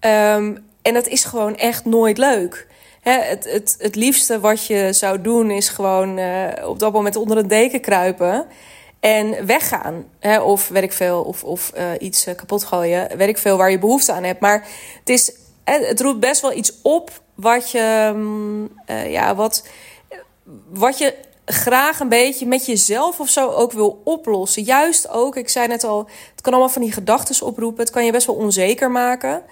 Um, 0.00 0.64
en 0.82 0.94
dat 0.94 1.06
is 1.06 1.24
gewoon 1.24 1.56
echt 1.56 1.84
nooit 1.84 2.18
leuk. 2.18 2.66
Hè, 3.00 3.12
het, 3.12 3.44
het, 3.50 3.76
het 3.78 3.94
liefste 3.94 4.40
wat 4.40 4.66
je 4.66 4.92
zou 4.92 5.20
doen 5.20 5.50
is 5.50 5.68
gewoon 5.68 6.18
uh, 6.18 6.48
op 6.64 6.78
dat 6.78 6.92
moment 6.92 7.16
onder 7.16 7.36
een 7.36 7.48
deken 7.48 7.80
kruipen 7.80 8.46
en 9.00 9.46
weggaan. 9.46 10.04
Hè, 10.20 10.40
of 10.40 10.68
weet 10.68 10.82
ik 10.82 10.92
veel, 10.92 11.22
of, 11.22 11.44
of 11.44 11.72
uh, 11.76 11.90
iets 11.98 12.24
kapot 12.36 12.64
gooien. 12.64 13.16
Weet 13.16 13.28
ik 13.28 13.38
veel 13.38 13.56
waar 13.56 13.70
je 13.70 13.78
behoefte 13.78 14.12
aan 14.12 14.24
hebt. 14.24 14.40
Maar 14.40 14.66
het, 14.98 15.08
is, 15.08 15.34
het 15.64 16.00
roept 16.00 16.20
best 16.20 16.40
wel 16.40 16.52
iets 16.52 16.72
op 16.82 17.10
wat 17.34 17.70
je, 17.70 18.12
um, 18.14 18.70
ja, 18.86 19.34
wat, 19.34 19.66
wat 20.68 20.98
je 20.98 21.14
graag 21.44 22.00
een 22.00 22.08
beetje 22.08 22.46
met 22.46 22.66
jezelf 22.66 23.20
of 23.20 23.28
zo 23.28 23.50
ook 23.50 23.72
wil 23.72 24.00
oplossen. 24.04 24.62
Juist 24.62 25.08
ook, 25.08 25.36
ik 25.36 25.48
zei 25.48 25.66
net 25.66 25.84
al, 25.84 26.08
het 26.30 26.40
kan 26.40 26.52
allemaal 26.52 26.72
van 26.72 26.82
die 26.82 26.92
gedachten 26.92 27.46
oproepen. 27.46 27.84
Het 27.84 27.92
kan 27.92 28.04
je 28.04 28.12
best 28.12 28.26
wel 28.26 28.36
onzeker 28.36 28.90
maken. 28.90 29.42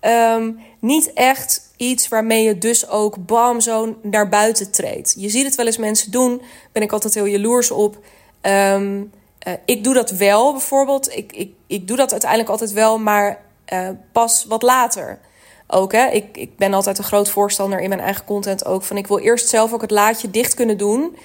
Um, 0.00 0.60
niet 0.80 1.12
echt 1.12 1.70
iets 1.76 2.08
waarmee 2.08 2.44
je 2.44 2.58
dus 2.58 2.88
ook 2.88 3.26
bam 3.26 3.60
zo 3.60 3.96
naar 4.02 4.28
buiten 4.28 4.70
treedt. 4.70 5.14
Je 5.18 5.28
ziet 5.28 5.44
het 5.44 5.54
wel 5.54 5.66
eens 5.66 5.76
mensen 5.76 6.10
doen. 6.10 6.42
Ben 6.72 6.82
ik 6.82 6.92
altijd 6.92 7.14
heel 7.14 7.24
jaloers 7.24 7.70
op. 7.70 7.98
Um, 8.42 9.12
uh, 9.48 9.54
ik 9.64 9.84
doe 9.84 9.94
dat 9.94 10.10
wel 10.10 10.52
bijvoorbeeld. 10.52 11.16
Ik, 11.16 11.32
ik, 11.32 11.52
ik 11.66 11.86
doe 11.86 11.96
dat 11.96 12.10
uiteindelijk 12.10 12.50
altijd 12.50 12.72
wel, 12.72 12.98
maar 12.98 13.42
uh, 13.72 13.88
pas 14.12 14.44
wat 14.44 14.62
later 14.62 15.18
ook. 15.66 15.92
Hè. 15.92 16.06
Ik, 16.06 16.36
ik 16.36 16.56
ben 16.56 16.74
altijd 16.74 16.98
een 16.98 17.04
groot 17.04 17.28
voorstander 17.28 17.80
in 17.80 17.88
mijn 17.88 18.00
eigen 18.00 18.24
content 18.24 18.64
ook. 18.64 18.82
Van 18.82 18.96
ik 18.96 19.06
wil 19.06 19.18
eerst 19.18 19.48
zelf 19.48 19.72
ook 19.72 19.80
het 19.80 19.90
laadje 19.90 20.30
dicht 20.30 20.54
kunnen 20.54 20.78
doen. 20.78 21.16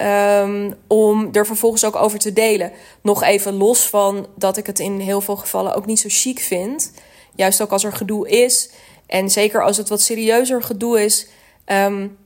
Um, 0.00 0.74
om 0.86 1.28
er 1.32 1.46
vervolgens 1.46 1.84
ook 1.84 1.96
over 1.96 2.18
te 2.18 2.32
delen. 2.32 2.72
Nog 3.00 3.22
even 3.22 3.54
los 3.54 3.88
van 3.88 4.26
dat 4.34 4.56
ik 4.56 4.66
het 4.66 4.78
in 4.78 5.00
heel 5.00 5.20
veel 5.20 5.36
gevallen 5.36 5.74
ook 5.74 5.86
niet 5.86 6.00
zo 6.00 6.08
chic 6.10 6.38
vind. 6.38 6.92
Juist 7.34 7.62
ook 7.62 7.72
als 7.72 7.84
er 7.84 7.92
gedoe 7.92 8.28
is. 8.28 8.70
En 9.06 9.30
zeker 9.30 9.64
als 9.64 9.76
het 9.76 9.88
wat 9.88 10.00
serieuzer 10.00 10.62
gedoe 10.62 11.04
is. 11.04 11.26
Um, 11.66 12.18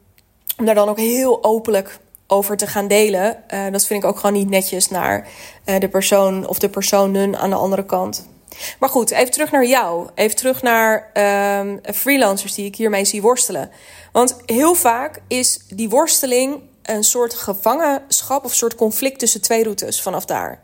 om 0.59 0.65
daar 0.65 0.75
dan 0.75 0.89
ook 0.89 0.99
heel 0.99 1.45
openlijk 1.45 1.99
over 2.27 2.57
te 2.57 2.67
gaan 2.67 2.89
delen. 2.89 3.45
Uh, 3.55 3.73
dat 3.73 3.87
vind 3.87 4.03
ik 4.03 4.09
ook 4.09 4.19
gewoon 4.19 4.37
niet 4.37 4.51
netjes 4.51 4.89
naar 4.89 5.29
uh, 5.67 5.79
de 5.79 5.89
persoon 5.89 6.49
of 6.49 6.59
de 6.59 6.69
personen 6.69 7.39
aan 7.39 7.51
de 7.51 7.57
andere 7.57 7.85
kant. 7.85 8.29
Maar 8.79 8.89
goed, 8.89 9.11
even 9.11 9.31
terug 9.31 9.51
naar 9.51 9.67
jou. 9.67 10.09
Even 10.15 10.37
terug 10.37 10.63
naar 10.63 11.11
um, 11.59 11.81
freelancers 11.95 12.55
die 12.55 12.67
ik 12.67 12.77
hiermee 12.77 13.05
zie 13.05 13.23
worstelen. 13.23 13.71
Want 14.13 14.37
heel 14.47 14.75
vaak 14.75 15.21
is 15.29 15.61
die 15.69 15.89
worsteling 15.89 16.63
een 16.83 17.05
soort 17.05 17.35
gevangenschap 17.35 18.45
of 18.45 18.51
een 18.51 18.57
soort 18.57 18.75
conflict 18.75 19.19
tussen 19.19 19.41
twee 19.41 19.63
routes 19.63 20.03
vanaf 20.03 20.25
daar. 20.25 20.61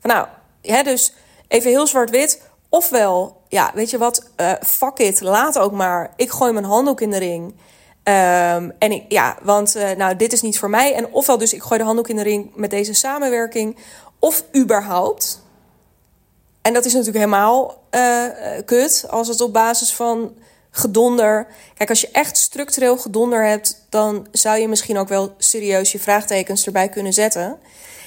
Van 0.00 0.10
nou, 0.10 0.26
hè, 0.62 0.82
dus 0.82 1.12
even 1.48 1.70
heel 1.70 1.86
zwart-wit. 1.86 2.40
Ofwel, 2.68 3.42
ja, 3.48 3.70
weet 3.74 3.90
je 3.90 3.98
wat, 3.98 4.30
uh, 4.36 4.52
fuck 4.66 4.98
it, 4.98 5.20
laat 5.20 5.58
ook 5.58 5.72
maar. 5.72 6.12
Ik 6.16 6.30
gooi 6.30 6.52
mijn 6.52 6.64
handdoek 6.64 7.00
in 7.00 7.10
de 7.10 7.18
ring. 7.18 7.54
Um, 8.04 8.72
en 8.78 8.92
ik, 8.92 9.04
ja, 9.08 9.36
want 9.42 9.76
uh, 9.76 9.90
nou, 9.90 10.16
dit 10.16 10.32
is 10.32 10.42
niet 10.42 10.58
voor 10.58 10.70
mij. 10.70 10.94
En 10.94 11.12
ofwel 11.12 11.38
dus 11.38 11.52
ik 11.52 11.62
gooi 11.62 11.78
de 11.78 11.84
handdoek 11.84 12.08
in 12.08 12.16
de 12.16 12.22
ring 12.22 12.50
met 12.54 12.70
deze 12.70 12.94
samenwerking. 12.94 13.76
Of 14.18 14.44
überhaupt. 14.56 15.41
En 16.62 16.72
dat 16.72 16.84
is 16.84 16.92
natuurlijk 16.92 17.24
helemaal 17.24 17.82
uh, 17.90 18.24
kut 18.64 19.04
als 19.08 19.28
het 19.28 19.40
op 19.40 19.52
basis 19.52 19.94
van 19.94 20.34
gedonder. 20.70 21.46
Kijk, 21.74 21.88
als 21.88 22.00
je 22.00 22.08
echt 22.12 22.36
structureel 22.36 22.98
gedonder 22.98 23.46
hebt, 23.46 23.86
dan 23.88 24.26
zou 24.30 24.58
je 24.58 24.68
misschien 24.68 24.98
ook 24.98 25.08
wel 25.08 25.34
serieus 25.38 25.92
je 25.92 25.98
vraagtekens 25.98 26.66
erbij 26.66 26.88
kunnen 26.88 27.12
zetten. 27.12 27.58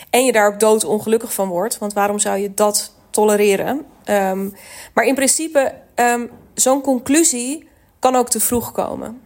En 0.10 0.26
je 0.26 0.32
daar 0.32 0.48
ook 0.48 0.60
dood 0.60 0.84
ongelukkig 0.84 1.34
van 1.34 1.48
wordt. 1.48 1.78
Want 1.78 1.94
waarom 1.94 2.20
zou 2.20 2.38
je 2.38 2.54
dat 2.54 2.92
tolereren? 3.10 3.86
Um, 4.06 4.54
maar 4.94 5.06
in 5.06 5.16
principe, 5.16 5.74
um, 5.96 6.32
zo'n 6.54 6.82
conclusie 6.82 7.70
kan 8.00 8.16
ook 8.16 8.30
te 8.30 8.40
vroeg 8.40 8.72
komen. 8.72 9.22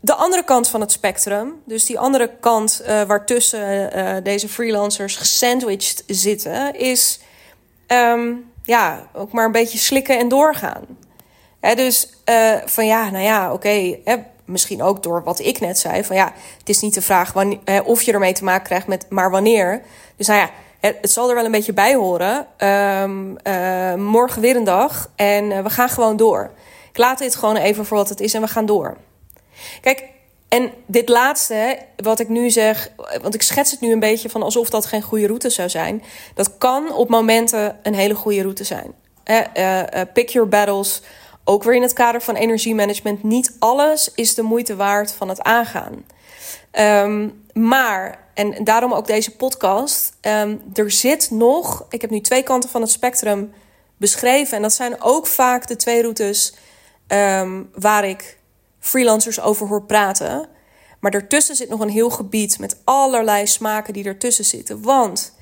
De 0.00 0.14
andere 0.14 0.44
kant 0.44 0.68
van 0.68 0.80
het 0.80 0.92
spectrum, 0.92 1.62
dus 1.64 1.84
die 1.84 1.98
andere 1.98 2.30
kant 2.40 2.82
uh, 2.82 3.02
waartussen 3.02 3.90
deze 4.22 4.48
freelancers 4.48 5.16
gesandwiched 5.16 6.04
zitten, 6.06 6.78
is 6.78 7.20
um, 7.88 8.52
ja, 8.62 9.08
ook 9.12 9.32
maar 9.32 9.44
een 9.44 9.52
beetje 9.52 9.78
slikken 9.78 10.18
en 10.18 10.28
doorgaan. 10.28 10.84
Dus 11.60 12.08
uh, 12.30 12.54
van 12.64 12.86
ja, 12.86 13.10
nou 13.10 13.24
ja, 13.24 13.52
oké. 13.52 13.98
Misschien 14.44 14.82
ook 14.82 15.02
door 15.02 15.22
wat 15.22 15.38
ik 15.38 15.60
net 15.60 15.78
zei. 15.78 16.04
Van 16.04 16.16
ja, 16.16 16.32
het 16.58 16.68
is 16.68 16.80
niet 16.80 16.94
de 16.94 17.02
vraag 17.02 17.32
wanneer, 17.32 17.84
of 17.84 18.02
je 18.02 18.12
ermee 18.12 18.32
te 18.32 18.44
maken 18.44 18.64
krijgt 18.64 18.86
met 18.86 19.06
maar 19.08 19.30
wanneer. 19.30 19.82
Dus 20.16 20.26
nou 20.26 20.40
ja, 20.40 20.50
het, 20.80 21.10
zal 21.10 21.28
er 21.28 21.34
wel 21.34 21.44
een 21.44 21.50
beetje 21.50 21.72
bij 21.72 21.94
horen. 21.94 22.46
Um, 22.68 24.02
morgen 24.02 24.40
weer 24.40 24.56
een 24.56 24.64
dag 24.64 25.10
en 25.16 25.44
uh, 25.44 25.60
we 25.60 25.70
gaan 25.70 25.88
gewoon 25.88 26.16
door. 26.16 26.50
Ik 26.90 26.98
laat 26.98 27.18
dit 27.18 27.34
gewoon 27.34 27.56
even 27.56 27.86
voor 27.86 27.96
wat 27.96 28.08
het 28.08 28.20
is 28.20 28.34
en 28.34 28.40
we 28.40 28.48
gaan 28.48 28.66
door. 28.66 28.96
Kijk, 29.80 30.08
en 30.54 30.72
dit 30.86 31.08
laatste, 31.08 31.78
wat 31.96 32.20
ik 32.20 32.28
nu 32.28 32.50
zeg, 32.50 32.90
want 33.22 33.34
ik 33.34 33.42
schets 33.42 33.70
het 33.70 33.80
nu 33.80 33.92
een 33.92 34.00
beetje 34.00 34.28
van 34.28 34.42
alsof 34.42 34.70
dat 34.70 34.86
geen 34.86 35.02
goede 35.02 35.26
route 35.26 35.50
zou 35.50 35.68
zijn. 35.68 36.02
Dat 36.34 36.58
kan 36.58 36.92
op 36.92 37.08
momenten 37.08 37.78
een 37.82 37.94
hele 37.94 38.14
goede 38.14 38.42
route 38.42 38.64
zijn. 38.64 38.94
Uh, 39.56 39.80
pick 40.12 40.28
your 40.28 40.48
battles. 40.48 41.02
Ook 41.44 41.62
weer 41.62 41.74
in 41.74 41.82
het 41.82 41.92
kader 41.92 42.22
van 42.22 42.34
energiemanagement. 42.34 43.22
Niet 43.22 43.56
alles 43.58 44.10
is 44.14 44.34
de 44.34 44.42
moeite 44.42 44.76
waard 44.76 45.12
van 45.12 45.28
het 45.28 45.42
aangaan. 45.42 46.04
Um, 46.72 47.44
maar, 47.52 48.18
en 48.34 48.64
daarom 48.64 48.92
ook 48.92 49.06
deze 49.06 49.36
podcast. 49.36 50.12
Um, 50.20 50.62
er 50.74 50.90
zit 50.90 51.30
nog, 51.30 51.86
ik 51.88 52.00
heb 52.00 52.10
nu 52.10 52.20
twee 52.20 52.42
kanten 52.42 52.70
van 52.70 52.80
het 52.80 52.90
spectrum 52.90 53.52
beschreven. 53.96 54.56
En 54.56 54.62
dat 54.62 54.74
zijn 54.74 55.02
ook 55.02 55.26
vaak 55.26 55.66
de 55.66 55.76
twee 55.76 56.02
routes 56.02 56.54
um, 57.08 57.70
waar 57.74 58.04
ik 58.04 58.38
freelancers 58.84 59.40
over 59.40 59.68
hoor 59.68 59.82
praten. 59.82 60.48
Maar 61.00 61.10
daartussen 61.10 61.56
zit 61.56 61.68
nog 61.68 61.80
een 61.80 61.88
heel 61.88 62.10
gebied 62.10 62.58
met 62.58 62.76
allerlei 62.84 63.46
smaken 63.46 63.92
die 63.92 64.04
ertussen 64.04 64.44
zitten. 64.44 64.82
Want, 64.82 65.34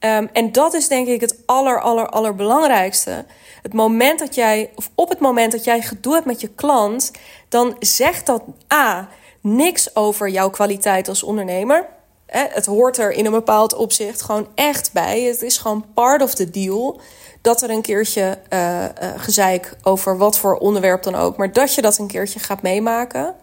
um, 0.00 0.28
en 0.32 0.52
dat 0.52 0.74
is 0.74 0.88
denk 0.88 1.08
ik 1.08 1.20
het 1.20 1.36
aller, 1.46 1.80
aller, 1.80 2.08
allerbelangrijkste. 2.08 3.24
Het 3.62 3.72
moment 3.72 4.18
dat 4.18 4.34
jij, 4.34 4.70
of 4.74 4.90
op 4.94 5.08
het 5.08 5.18
moment 5.18 5.52
dat 5.52 5.64
jij 5.64 5.82
gedoe 5.82 6.12
hebt 6.12 6.26
met 6.26 6.40
je 6.40 6.48
klant, 6.48 7.10
dan 7.48 7.76
zegt 7.78 8.26
dat 8.26 8.42
A. 8.72 9.08
niks 9.40 9.96
over 9.96 10.28
jouw 10.28 10.50
kwaliteit 10.50 11.08
als 11.08 11.22
ondernemer. 11.22 11.88
Het 12.26 12.66
hoort 12.66 12.98
er 12.98 13.12
in 13.12 13.26
een 13.26 13.32
bepaald 13.32 13.74
opzicht 13.74 14.22
gewoon 14.22 14.48
echt 14.54 14.92
bij. 14.92 15.22
Het 15.22 15.42
is 15.42 15.58
gewoon 15.58 15.84
part 15.94 16.22
of 16.22 16.34
the 16.34 16.50
deal 16.50 17.00
dat 17.44 17.62
er 17.62 17.70
een 17.70 17.82
keertje 17.82 18.38
uh, 18.50 18.82
uh, 18.82 18.88
gezeik 19.16 19.72
over 19.82 20.18
wat 20.18 20.38
voor 20.38 20.56
onderwerp 20.56 21.02
dan 21.02 21.14
ook, 21.14 21.36
maar 21.36 21.52
dat 21.52 21.74
je 21.74 21.82
dat 21.82 21.98
een 21.98 22.06
keertje 22.06 22.38
gaat 22.38 22.62
meemaken. 22.62 23.34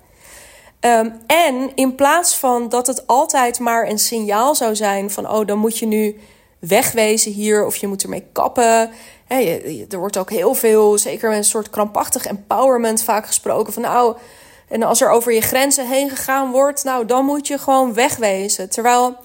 Um, 0.79 1.13
en 1.27 1.71
in 1.75 1.95
plaats 1.95 2.37
van 2.37 2.69
dat 2.69 2.87
het 2.87 3.07
altijd 3.07 3.59
maar 3.59 3.87
een 3.87 3.99
signaal 3.99 4.55
zou 4.55 4.75
zijn 4.75 5.11
van, 5.11 5.29
oh, 5.29 5.47
dan 5.47 5.57
moet 5.57 5.77
je 5.77 5.85
nu 5.85 6.19
wegwezen 6.59 7.31
hier 7.31 7.65
of 7.65 7.75
je 7.75 7.87
moet 7.87 8.03
ermee 8.03 8.27
kappen. 8.31 8.89
Er 9.89 9.99
wordt 9.99 10.17
ook 10.17 10.29
heel 10.29 10.53
veel, 10.53 10.97
zeker 10.97 11.29
met 11.29 11.37
een 11.37 11.43
soort 11.43 11.69
krampachtig 11.69 12.25
empowerment 12.25 13.03
vaak 13.03 13.25
gesproken 13.25 13.73
van, 13.73 13.81
nou, 13.81 14.15
en 14.67 14.83
als 14.83 15.01
er 15.01 15.09
over 15.09 15.33
je 15.33 15.41
grenzen 15.41 15.87
heen 15.87 16.09
gegaan 16.09 16.51
wordt, 16.51 16.83
nou, 16.83 17.05
dan 17.05 17.25
moet 17.25 17.47
je 17.47 17.57
gewoon 17.57 17.93
wegwezen. 17.93 18.69
Terwijl, 18.69 19.15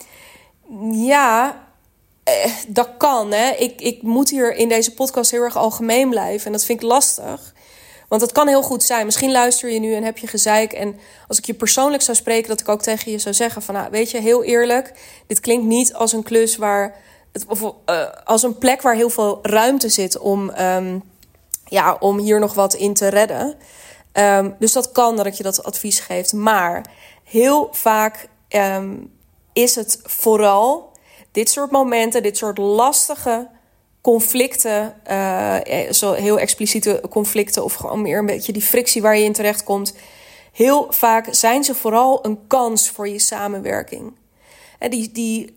ja, 0.90 1.65
eh, 2.26 2.52
dat 2.68 2.88
kan. 2.96 3.32
Hè? 3.32 3.50
Ik, 3.50 3.80
ik 3.80 4.02
moet 4.02 4.30
hier 4.30 4.54
in 4.54 4.68
deze 4.68 4.94
podcast 4.94 5.30
heel 5.30 5.42
erg 5.42 5.56
algemeen 5.56 6.10
blijven. 6.10 6.46
En 6.46 6.52
dat 6.52 6.64
vind 6.64 6.82
ik 6.82 6.88
lastig. 6.88 7.54
Want 8.08 8.22
het 8.22 8.32
kan 8.32 8.48
heel 8.48 8.62
goed 8.62 8.82
zijn. 8.82 9.04
Misschien 9.04 9.32
luister 9.32 9.70
je 9.70 9.78
nu 9.78 9.94
en 9.94 10.02
heb 10.02 10.18
je 10.18 10.26
gezeik. 10.26 10.72
En 10.72 10.98
als 11.28 11.38
ik 11.38 11.44
je 11.44 11.54
persoonlijk 11.54 12.02
zou 12.02 12.16
spreken, 12.16 12.48
dat 12.48 12.60
ik 12.60 12.68
ook 12.68 12.82
tegen 12.82 13.12
je 13.12 13.18
zou 13.18 13.34
zeggen: 13.34 13.62
van 13.62 13.74
nou, 13.74 13.90
weet 13.90 14.10
je, 14.10 14.20
heel 14.20 14.44
eerlijk, 14.44 14.92
dit 15.26 15.40
klinkt 15.40 15.66
niet 15.66 15.94
als 15.94 16.12
een 16.12 16.22
klus 16.22 16.56
waar. 16.56 16.96
Het, 17.32 17.44
of, 17.48 17.60
uh, 17.62 18.06
als 18.24 18.42
een 18.42 18.58
plek 18.58 18.82
waar 18.82 18.94
heel 18.94 19.10
veel 19.10 19.38
ruimte 19.42 19.88
zit 19.88 20.18
om, 20.18 20.50
um, 20.50 21.02
ja, 21.64 21.96
om 22.00 22.18
hier 22.18 22.40
nog 22.40 22.54
wat 22.54 22.74
in 22.74 22.94
te 22.94 23.08
redden. 23.08 23.54
Um, 24.12 24.56
dus 24.58 24.72
dat 24.72 24.92
kan 24.92 25.16
dat 25.16 25.26
ik 25.26 25.34
je 25.34 25.42
dat 25.42 25.64
advies 25.64 26.00
geef. 26.00 26.32
Maar 26.32 26.84
heel 27.24 27.68
vaak 27.72 28.28
um, 28.48 29.12
is 29.52 29.74
het 29.74 30.00
vooral 30.02 30.94
dit 31.36 31.50
soort 31.50 31.70
momenten, 31.70 32.22
dit 32.22 32.36
soort 32.36 32.58
lastige 32.58 33.48
conflicten, 34.00 35.00
uh, 35.10 35.56
zo 35.90 36.12
heel 36.12 36.38
expliciete 36.38 37.00
conflicten 37.10 37.64
of 37.64 37.74
gewoon 37.74 38.02
meer 38.02 38.18
een 38.18 38.26
beetje 38.26 38.52
die 38.52 38.62
frictie 38.62 39.02
waar 39.02 39.16
je 39.16 39.24
in 39.24 39.32
terecht 39.32 39.64
komt. 39.64 39.94
Heel 40.52 40.86
vaak 40.90 41.26
zijn 41.30 41.64
ze 41.64 41.74
vooral 41.74 42.24
een 42.24 42.46
kans 42.46 42.90
voor 42.90 43.08
je 43.08 43.18
samenwerking. 43.18 44.12
En 44.78 44.90
die, 44.90 45.12
die, 45.12 45.56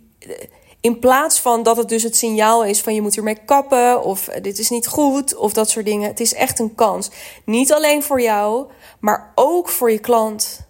in 0.81 0.99
plaats 0.99 1.39
van 1.39 1.63
dat 1.63 1.77
het 1.77 1.89
dus 1.89 2.03
het 2.03 2.15
signaal 2.15 2.63
is 2.63 2.81
van 2.81 2.93
je 2.93 3.01
moet 3.01 3.17
ermee 3.17 3.43
kappen 3.45 4.03
of 4.03 4.25
dit 4.41 4.59
is 4.59 4.69
niet 4.69 4.87
goed 4.87 5.35
of 5.35 5.53
dat 5.53 5.69
soort 5.69 5.85
dingen. 5.85 6.09
Het 6.09 6.19
is 6.19 6.33
echt 6.33 6.59
een 6.59 6.75
kans. 6.75 7.09
Niet 7.45 7.73
alleen 7.73 8.03
voor 8.03 8.21
jou, 8.21 8.67
maar 8.99 9.31
ook 9.35 9.69
voor 9.69 9.91
je 9.91 9.99
klant. 9.99 10.67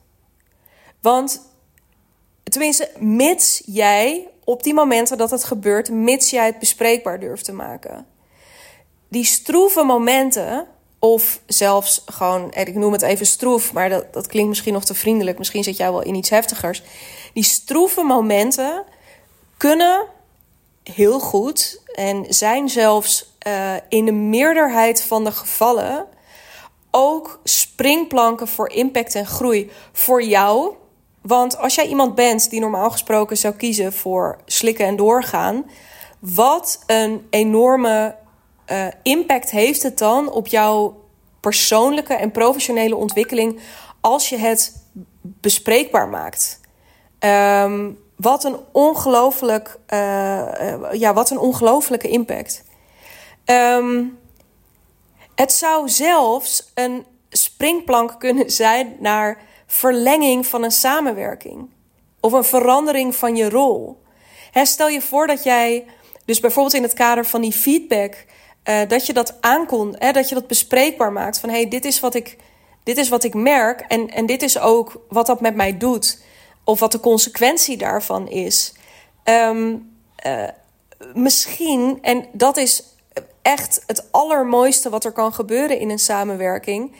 Want 1.02 1.42
tenminste, 2.44 2.92
mits 2.98 3.62
jij 3.66 4.30
op 4.50 4.64
die 4.64 4.74
momenten 4.74 5.18
dat 5.18 5.32
het 5.32 5.44
gebeurt, 5.44 5.90
mits 5.90 6.30
jij 6.30 6.46
het 6.46 6.60
bespreekbaar 6.60 7.20
durft 7.20 7.46
te 7.46 7.54
maken. 7.54 8.06
Die 9.08 9.26
stroeve 9.26 9.84
momenten, 9.84 10.68
of 11.00 11.42
zelfs 11.46 12.04
gewoon, 12.06 12.54
ik 12.54 12.76
noem 12.76 12.92
het 12.92 13.02
even 13.02 13.26
stroef, 13.26 13.74
maar 13.74 13.90
dat, 13.90 14.14
dat 14.14 14.28
klinkt 14.28 14.50
misschien 14.50 14.74
nog 14.74 14.86
te 14.86 14.94
vriendelijk, 14.94 15.38
misschien 15.38 15.64
zit 15.64 15.78
jij 15.78 15.92
wel 15.92 16.04
in 16.04 16.16
iets 16.16 16.30
heftigers. 16.30 16.84
Die 17.34 17.44
stroeve 17.44 18.04
momenten 18.04 18.84
kunnen 19.58 20.06
heel 20.84 21.20
goed 21.20 21.82
en 21.94 22.26
zijn 22.30 22.70
zelfs 22.70 23.34
uh, 23.48 23.74
in 23.90 24.06
de 24.06 24.12
meerderheid 24.12 25.04
van 25.04 25.24
de 25.24 25.32
gevallen 25.32 26.06
ook 26.92 27.40
springplanken 27.44 28.48
voor 28.48 28.70
impact 28.70 29.16
en 29.16 29.26
groei 29.26 29.72
voor 29.92 30.24
jou 30.24 30.74
want 31.22 31.58
als 31.58 31.76
jij 31.76 31.88
iemand 31.88 32.16
bent 32.16 32.50
die 32.50 32.60
normaal 32.60 32.92
gesproken 32.92 33.38
zou 33.38 33.54
kiezen 33.54 33.94
voor 33.94 34.38
slikken 34.46 34.86
en 34.86 34.96
doorgaan, 34.96 35.70
wat 36.20 36.84
een 36.86 37.28
enorme 37.30 38.16
uh, 38.72 38.88
impact 39.04 39.52
heeft 39.52 39.84
het 39.84 39.98
dan 39.98 40.32
op 40.32 40.48
jouw 40.48 41.04
persoonlijke 41.40 42.14
en 42.14 42.32
professionele 42.32 42.96
ontwikkeling 42.96 43.60
als 44.02 44.30
je 44.30 44.38
het 44.38 44.84
bespreekbaar 45.22 46.08
maakt? 46.08 46.60
Um, 47.20 48.00
wat 48.16 48.44
een 48.44 48.58
ongelooflijk, 48.72 49.80
uh, 49.94 50.00
uh, 50.40 50.92
ja, 50.92 51.14
wat 51.14 51.30
een 51.30 51.40
ongelofelijke 51.40 52.10
impact. 52.10 52.64
Um, 53.46 54.20
het 55.36 55.52
zou 55.52 55.90
zelfs 55.90 56.72
een 56.74 57.06
springplank 57.30 58.16
kunnen 58.20 58.52
zijn 58.52 58.96
naar 59.00 59.42
verlenging 59.72 60.48
van 60.48 60.64
een 60.64 60.72
samenwerking 60.72 61.70
of 62.20 62.32
een 62.32 62.44
verandering 62.44 63.16
van 63.16 63.36
je 63.36 63.50
rol. 63.50 64.02
stel 64.54 64.88
je 64.88 65.02
voor 65.02 65.28
dat 65.28 65.44
jij, 65.44 65.86
dus 66.26 66.40
bijvoorbeeld 66.40 66.76
in 66.76 66.84
het 66.84 66.94
kader 66.94 67.26
van 67.26 67.42
die 67.42 67.52
feedback, 67.52 68.26
uh, 68.64 68.80
dat 68.88 69.06
je 69.06 69.14
dat 69.14 69.38
aankon, 69.42 69.92
dat 69.92 70.30
je 70.30 70.36
dat 70.36 70.48
bespreekbaar 70.48 71.12
maakt. 71.12 71.40
Van 71.40 71.50
hey, 71.50 71.68
dit 71.68 71.86
is 71.86 72.00
wat 72.00 72.16
ik, 72.16 72.38
dit 72.84 72.98
is 72.98 73.10
wat 73.10 73.24
ik 73.24 73.34
merk 73.34 73.80
en, 73.80 74.10
en 74.10 74.26
dit 74.26 74.42
is 74.42 74.60
ook 74.60 75.02
wat 75.10 75.26
dat 75.26 75.42
met 75.42 75.56
mij 75.56 75.78
doet. 75.78 76.22
Of 76.64 76.80
wat 76.80 76.92
de 76.92 77.00
consequentie 77.00 77.78
daarvan 77.78 78.28
is. 78.28 78.74
Um, 79.24 79.98
uh, 80.26 80.48
misschien, 81.14 82.00
en 82.02 82.26
dat 82.32 82.58
is 82.58 82.84
echt 83.42 83.84
het 83.88 84.12
allermooiste 84.12 84.90
wat 84.90 85.06
er 85.06 85.12
kan 85.12 85.34
gebeuren 85.34 85.80
in 85.80 85.90
een 85.90 86.00
samenwerking. 86.00 86.96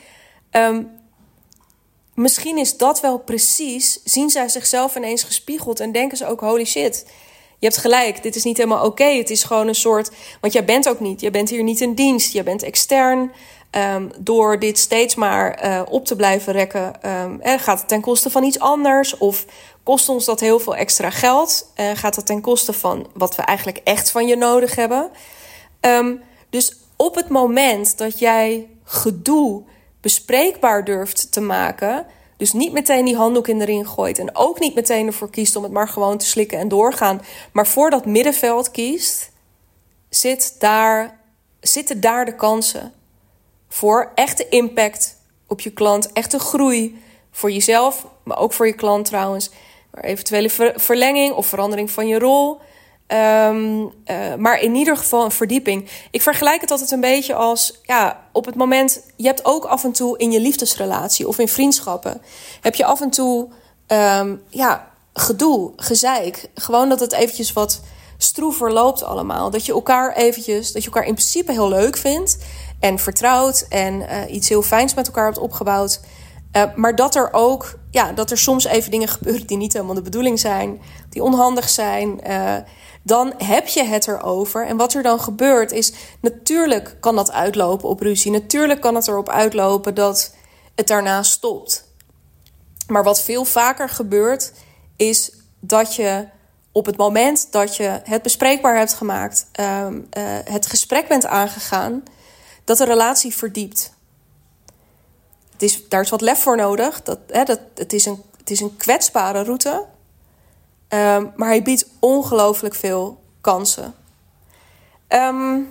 Ehm, 0.50 0.82
misschien 2.20 2.58
is 2.58 2.76
dat 2.76 3.00
wel 3.00 3.18
precies. 3.18 4.00
Zien 4.04 4.30
zij 4.30 4.48
zichzelf 4.48 4.96
ineens 4.96 5.22
gespiegeld 5.22 5.80
en 5.80 5.92
denken 5.92 6.16
ze 6.16 6.26
ook: 6.26 6.40
holy 6.40 6.64
shit. 6.64 7.06
Je 7.58 7.66
hebt 7.66 7.78
gelijk, 7.78 8.22
dit 8.22 8.36
is 8.36 8.44
niet 8.44 8.56
helemaal 8.56 8.84
oké. 8.84 9.04
Het 9.04 9.30
is 9.30 9.44
gewoon 9.44 9.68
een 9.68 9.74
soort. 9.74 10.10
Want 10.40 10.52
jij 10.52 10.64
bent 10.64 10.88
ook 10.88 11.00
niet. 11.00 11.20
Je 11.20 11.30
bent 11.30 11.50
hier 11.50 11.62
niet 11.62 11.80
in 11.80 11.94
dienst. 11.94 12.32
Je 12.32 12.42
bent 12.42 12.62
extern. 12.62 13.32
Ehm, 13.70 14.08
door 14.18 14.58
dit 14.58 14.78
steeds 14.78 15.14
maar 15.14 15.64
uh, 15.64 15.82
op 15.88 16.06
te 16.06 16.16
blijven 16.16 16.52
rekken, 16.52 17.08
um, 17.08 17.40
gaat 17.42 17.78
het 17.78 17.88
ten 17.88 18.00
koste 18.00 18.30
van 18.30 18.42
iets 18.42 18.58
anders? 18.58 19.18
Of 19.18 19.44
kost 19.82 20.08
ons 20.08 20.24
dat 20.24 20.40
heel 20.40 20.58
veel 20.58 20.76
extra 20.76 21.10
geld? 21.10 21.72
Uh, 21.76 21.90
gaat 21.94 22.14
dat 22.14 22.26
ten 22.26 22.40
koste 22.40 22.72
van 22.72 23.06
wat 23.14 23.36
we 23.36 23.42
eigenlijk 23.42 23.80
echt 23.84 24.10
van 24.10 24.26
je 24.26 24.36
nodig 24.36 24.74
hebben? 24.74 25.10
Um, 25.80 26.22
dus 26.50 26.76
op 26.96 27.14
het 27.14 27.28
moment 27.28 27.98
dat 27.98 28.18
jij 28.18 28.68
gedoe 28.84 29.62
bespreekbaar 30.00 30.84
durft 30.84 31.32
te 31.32 31.40
maken, 31.40 32.06
dus 32.36 32.52
niet 32.52 32.72
meteen 32.72 33.04
die 33.04 33.16
handdoek 33.16 33.48
in 33.48 33.58
de 33.58 33.64
ring 33.64 33.88
gooit 33.88 34.18
en 34.18 34.36
ook 34.36 34.60
niet 34.60 34.74
meteen 34.74 35.06
ervoor 35.06 35.30
kiest 35.30 35.56
om 35.56 35.62
het 35.62 35.72
maar 35.72 35.88
gewoon 35.88 36.18
te 36.18 36.26
slikken 36.26 36.58
en 36.58 36.68
doorgaan, 36.68 37.22
maar 37.52 37.66
voor 37.66 37.90
dat 37.90 38.06
middenveld 38.06 38.70
kiest, 38.70 39.30
zit 40.08 40.56
daar, 40.58 41.20
zitten 41.60 42.00
daar 42.00 42.24
de 42.24 42.34
kansen 42.34 42.92
voor 43.68 44.12
echte 44.14 44.48
impact 44.48 45.16
op 45.46 45.60
je 45.60 45.70
klant, 45.70 46.12
echte 46.12 46.38
groei 46.38 47.02
voor 47.30 47.50
jezelf, 47.50 48.06
maar 48.22 48.38
ook 48.38 48.52
voor 48.52 48.66
je 48.66 48.72
klant 48.72 49.04
trouwens. 49.04 49.50
Maar 49.90 50.04
eventuele 50.04 50.74
verlenging 50.76 51.34
of 51.34 51.46
verandering 51.46 51.90
van 51.90 52.08
je 52.08 52.18
rol. 52.18 52.60
Um, 53.12 53.82
uh, 53.82 54.34
maar 54.38 54.60
in 54.60 54.74
ieder 54.74 54.96
geval 54.96 55.24
een 55.24 55.30
verdieping. 55.30 55.88
Ik 56.10 56.22
vergelijk 56.22 56.60
het 56.60 56.70
altijd 56.70 56.90
een 56.90 57.00
beetje 57.00 57.34
als, 57.34 57.80
ja, 57.82 58.26
op 58.32 58.44
het 58.44 58.54
moment, 58.54 59.02
je 59.16 59.26
hebt 59.26 59.44
ook 59.44 59.64
af 59.64 59.84
en 59.84 59.92
toe 59.92 60.18
in 60.18 60.32
je 60.32 60.40
liefdesrelatie 60.40 61.28
of 61.28 61.38
in 61.38 61.48
vriendschappen, 61.48 62.22
heb 62.60 62.74
je 62.74 62.84
af 62.84 63.00
en 63.00 63.10
toe, 63.10 63.48
um, 63.86 64.42
ja, 64.48 64.90
gedoe, 65.12 65.72
gezeik. 65.76 66.50
Gewoon 66.54 66.88
dat 66.88 67.00
het 67.00 67.12
eventjes 67.12 67.52
wat 67.52 67.80
stroever 68.16 68.72
loopt 68.72 69.02
allemaal. 69.02 69.50
Dat 69.50 69.66
je 69.66 69.72
elkaar 69.72 70.16
eventjes, 70.16 70.72
dat 70.72 70.82
je 70.82 70.90
elkaar 70.90 71.06
in 71.06 71.14
principe 71.14 71.52
heel 71.52 71.68
leuk 71.68 71.96
vindt 71.96 72.38
en 72.80 72.98
vertrouwt 72.98 73.66
en 73.68 73.94
uh, 73.94 74.34
iets 74.34 74.48
heel 74.48 74.62
fijns 74.62 74.94
met 74.94 75.06
elkaar 75.06 75.24
hebt 75.24 75.38
opgebouwd. 75.38 76.00
Uh, 76.56 76.62
maar 76.74 76.94
dat 76.94 77.14
er 77.14 77.28
ook, 77.32 77.78
ja, 77.90 78.12
dat 78.12 78.30
er 78.30 78.38
soms 78.38 78.64
even 78.64 78.90
dingen 78.90 79.08
gebeuren 79.08 79.46
die 79.46 79.56
niet 79.56 79.72
helemaal 79.72 79.94
de 79.94 80.02
bedoeling 80.02 80.40
zijn, 80.40 80.80
die 81.10 81.22
onhandig 81.22 81.68
zijn. 81.68 82.20
Dan 83.02 83.34
heb 83.38 83.66
je 83.66 83.84
het 83.84 84.08
erover. 84.08 84.66
En 84.66 84.76
wat 84.76 84.94
er 84.94 85.02
dan 85.02 85.20
gebeurt 85.20 85.72
is, 85.72 85.92
natuurlijk 86.20 86.96
kan 87.00 87.16
dat 87.16 87.32
uitlopen 87.32 87.88
op 87.88 88.00
ruzie. 88.00 88.30
Natuurlijk 88.30 88.80
kan 88.80 88.94
het 88.94 89.08
erop 89.08 89.28
uitlopen 89.28 89.94
dat 89.94 90.34
het 90.74 90.86
daarna 90.86 91.22
stopt. 91.22 91.88
Maar 92.86 93.04
wat 93.04 93.22
veel 93.22 93.44
vaker 93.44 93.88
gebeurt, 93.88 94.52
is 94.96 95.32
dat 95.60 95.94
je 95.94 96.26
op 96.72 96.86
het 96.86 96.96
moment 96.96 97.52
dat 97.52 97.76
je 97.76 98.00
het 98.04 98.22
bespreekbaar 98.22 98.76
hebt 98.76 98.94
gemaakt, 98.94 99.46
uh, 99.60 99.86
uh, 99.86 100.38
het 100.44 100.66
gesprek 100.66 101.08
bent 101.08 101.26
aangegaan, 101.26 102.02
dat 102.64 102.78
de 102.78 102.84
relatie 102.84 103.34
verdiept. 103.34 103.92
Het 105.52 105.62
is, 105.62 105.88
daar 105.88 106.00
is 106.00 106.10
wat 106.10 106.20
lef 106.20 106.38
voor 106.38 106.56
nodig. 106.56 107.02
Dat, 107.02 107.18
hè, 107.28 107.44
dat, 107.44 107.60
het, 107.74 107.92
is 107.92 108.06
een, 108.06 108.22
het 108.36 108.50
is 108.50 108.60
een 108.60 108.76
kwetsbare 108.76 109.42
route. 109.42 109.84
Um, 110.94 111.32
maar 111.36 111.48
hij 111.48 111.62
biedt 111.62 111.86
ongelooflijk 112.00 112.74
veel 112.74 113.22
kansen. 113.40 113.94
Um, 115.08 115.68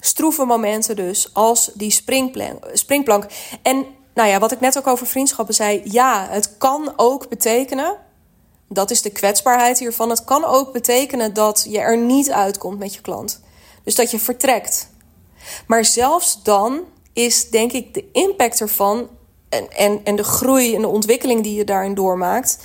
stroeve 0.00 0.44
momenten 0.44 0.96
dus, 0.96 1.34
als 1.34 1.70
die 1.74 1.90
springplank. 2.72 3.26
En 3.62 3.86
nou 4.14 4.28
ja, 4.28 4.38
wat 4.38 4.52
ik 4.52 4.60
net 4.60 4.78
ook 4.78 4.86
over 4.86 5.06
vriendschappen 5.06 5.54
zei. 5.54 5.80
Ja, 5.84 6.26
het 6.30 6.56
kan 6.58 6.92
ook 6.96 7.28
betekenen. 7.28 7.96
Dat 8.68 8.90
is 8.90 9.02
de 9.02 9.10
kwetsbaarheid 9.10 9.78
hiervan. 9.78 10.10
Het 10.10 10.24
kan 10.24 10.44
ook 10.44 10.72
betekenen 10.72 11.34
dat 11.34 11.66
je 11.68 11.78
er 11.78 11.98
niet 11.98 12.30
uitkomt 12.30 12.78
met 12.78 12.94
je 12.94 13.00
klant. 13.00 13.40
Dus 13.84 13.94
dat 13.94 14.10
je 14.10 14.18
vertrekt. 14.18 14.90
Maar 15.66 15.84
zelfs 15.84 16.42
dan 16.42 16.80
is 17.12 17.50
denk 17.50 17.72
ik 17.72 17.94
de 17.94 18.04
impact 18.12 18.60
ervan 18.60 19.08
en, 19.48 20.04
en 20.04 20.16
de 20.16 20.24
groei 20.24 20.74
en 20.74 20.80
de 20.80 20.88
ontwikkeling 20.88 21.42
die 21.42 21.54
je 21.54 21.64
daarin 21.64 21.94
doormaakt, 21.94 22.58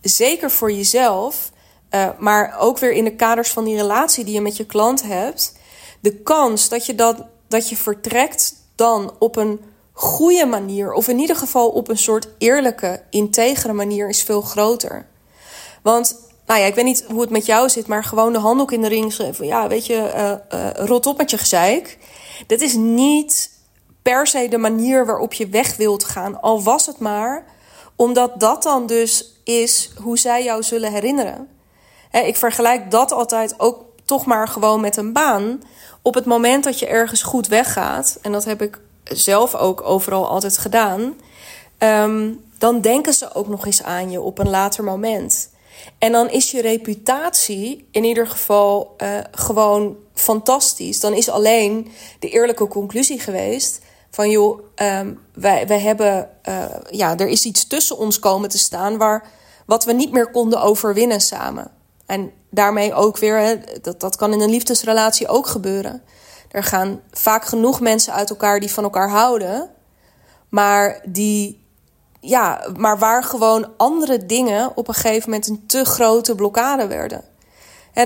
zeker 0.00 0.50
voor 0.50 0.72
jezelf, 0.72 1.50
uh, 1.90 2.08
maar 2.18 2.56
ook 2.58 2.78
weer 2.78 2.92
in 2.92 3.04
de 3.04 3.16
kaders 3.16 3.50
van 3.50 3.64
die 3.64 3.76
relatie 3.76 4.24
die 4.24 4.34
je 4.34 4.40
met 4.40 4.56
je 4.56 4.66
klant 4.66 5.02
hebt, 5.02 5.56
de 6.00 6.14
kans 6.14 6.68
dat 6.68 6.86
je, 6.86 6.94
dat, 6.94 7.24
dat 7.48 7.68
je 7.68 7.76
vertrekt 7.76 8.54
dan 8.74 9.14
op 9.18 9.36
een 9.36 9.60
goede 9.92 10.46
manier, 10.46 10.92
of 10.92 11.08
in 11.08 11.18
ieder 11.18 11.36
geval 11.36 11.68
op 11.68 11.88
een 11.88 11.98
soort 11.98 12.28
eerlijke, 12.38 13.02
integere 13.10 13.72
manier, 13.72 14.08
is 14.08 14.22
veel 14.22 14.40
groter. 14.40 15.06
Want, 15.82 16.16
nou 16.46 16.60
ja, 16.60 16.66
ik 16.66 16.74
weet 16.74 16.84
niet 16.84 17.04
hoe 17.08 17.20
het 17.20 17.30
met 17.30 17.46
jou 17.46 17.68
zit, 17.68 17.86
maar 17.86 18.04
gewoon 18.04 18.32
de 18.32 18.38
handdoek 18.38 18.72
in 18.72 18.82
de 18.82 18.88
ring 18.88 19.12
schrijven. 19.12 19.46
Ja, 19.46 19.68
weet 19.68 19.86
je, 19.86 20.12
uh, 20.52 20.60
uh, 20.60 20.70
rot 20.74 21.06
op 21.06 21.18
met 21.18 21.30
je 21.30 21.38
gezeik. 21.38 21.98
Dit 22.46 22.60
is 22.60 22.74
niet 22.74 23.50
per 24.02 24.26
se 24.26 24.48
de 24.48 24.58
manier 24.58 25.06
waarop 25.06 25.32
je 25.32 25.48
weg 25.48 25.76
wilt 25.76 26.04
gaan. 26.04 26.40
Al 26.40 26.62
was 26.62 26.86
het 26.86 26.98
maar 26.98 27.44
omdat 27.98 28.40
dat 28.40 28.62
dan 28.62 28.86
dus 28.86 29.32
is 29.44 29.90
hoe 30.02 30.18
zij 30.18 30.44
jou 30.44 30.62
zullen 30.62 30.92
herinneren. 30.92 31.48
ik 32.10 32.36
vergelijk 32.36 32.90
dat 32.90 33.12
altijd 33.12 33.54
ook 33.60 33.84
toch 34.04 34.26
maar 34.26 34.48
gewoon 34.48 34.80
met 34.80 34.96
een 34.96 35.12
baan. 35.12 35.62
Op 36.02 36.14
het 36.14 36.24
moment 36.24 36.64
dat 36.64 36.78
je 36.78 36.86
ergens 36.86 37.22
goed 37.22 37.46
weggaat, 37.48 38.18
en 38.22 38.32
dat 38.32 38.44
heb 38.44 38.62
ik 38.62 38.78
zelf 39.04 39.54
ook 39.54 39.82
overal 39.82 40.28
altijd 40.28 40.58
gedaan, 40.58 41.14
ehm, 41.78 42.32
dan 42.58 42.80
denken 42.80 43.12
ze 43.12 43.34
ook 43.34 43.48
nog 43.48 43.66
eens 43.66 43.82
aan 43.82 44.10
je 44.10 44.20
op 44.20 44.38
een 44.38 44.50
later 44.50 44.84
moment. 44.84 45.50
En 45.98 46.12
dan 46.12 46.30
is 46.30 46.50
je 46.50 46.60
reputatie 46.60 47.88
in 47.90 48.04
ieder 48.04 48.26
geval 48.26 48.94
uh, 49.02 49.18
gewoon 49.30 49.96
fantastisch. 50.14 51.00
Dan 51.00 51.12
is 51.12 51.28
alleen 51.28 51.92
de 52.18 52.28
eerlijke 52.28 52.68
conclusie 52.68 53.20
geweest 53.20 53.80
van 54.10 54.30
joh, 54.30 54.60
um, 54.76 55.20
wij, 55.34 55.66
wij 55.66 55.80
hebben, 55.80 56.30
uh, 56.48 56.64
ja, 56.90 57.16
er 57.16 57.28
is 57.28 57.44
iets 57.44 57.66
tussen 57.66 57.98
ons 57.98 58.18
komen 58.18 58.48
te 58.48 58.58
staan 58.58 58.96
waar 58.96 59.28
wat 59.66 59.84
we 59.84 59.92
niet 59.92 60.12
meer 60.12 60.30
konden 60.30 60.62
overwinnen 60.62 61.20
samen. 61.20 61.70
En 62.06 62.32
daarmee 62.50 62.94
ook 62.94 63.18
weer, 63.18 63.38
hè, 63.38 63.54
dat, 63.82 64.00
dat 64.00 64.16
kan 64.16 64.32
in 64.32 64.40
een 64.40 64.50
liefdesrelatie 64.50 65.28
ook 65.28 65.46
gebeuren. 65.46 66.02
Er 66.50 66.62
gaan 66.62 67.00
vaak 67.10 67.44
genoeg 67.44 67.80
mensen 67.80 68.12
uit 68.12 68.30
elkaar 68.30 68.60
die 68.60 68.72
van 68.72 68.84
elkaar 68.84 69.10
houden, 69.10 69.70
maar 70.48 71.00
die 71.04 71.66
ja, 72.20 72.66
maar 72.76 72.98
waar 72.98 73.24
gewoon 73.24 73.72
andere 73.76 74.26
dingen 74.26 74.76
op 74.76 74.88
een 74.88 74.94
gegeven 74.94 75.30
moment 75.30 75.48
een 75.48 75.66
te 75.66 75.84
grote 75.84 76.34
blokkade 76.34 76.86
werden. 76.86 77.24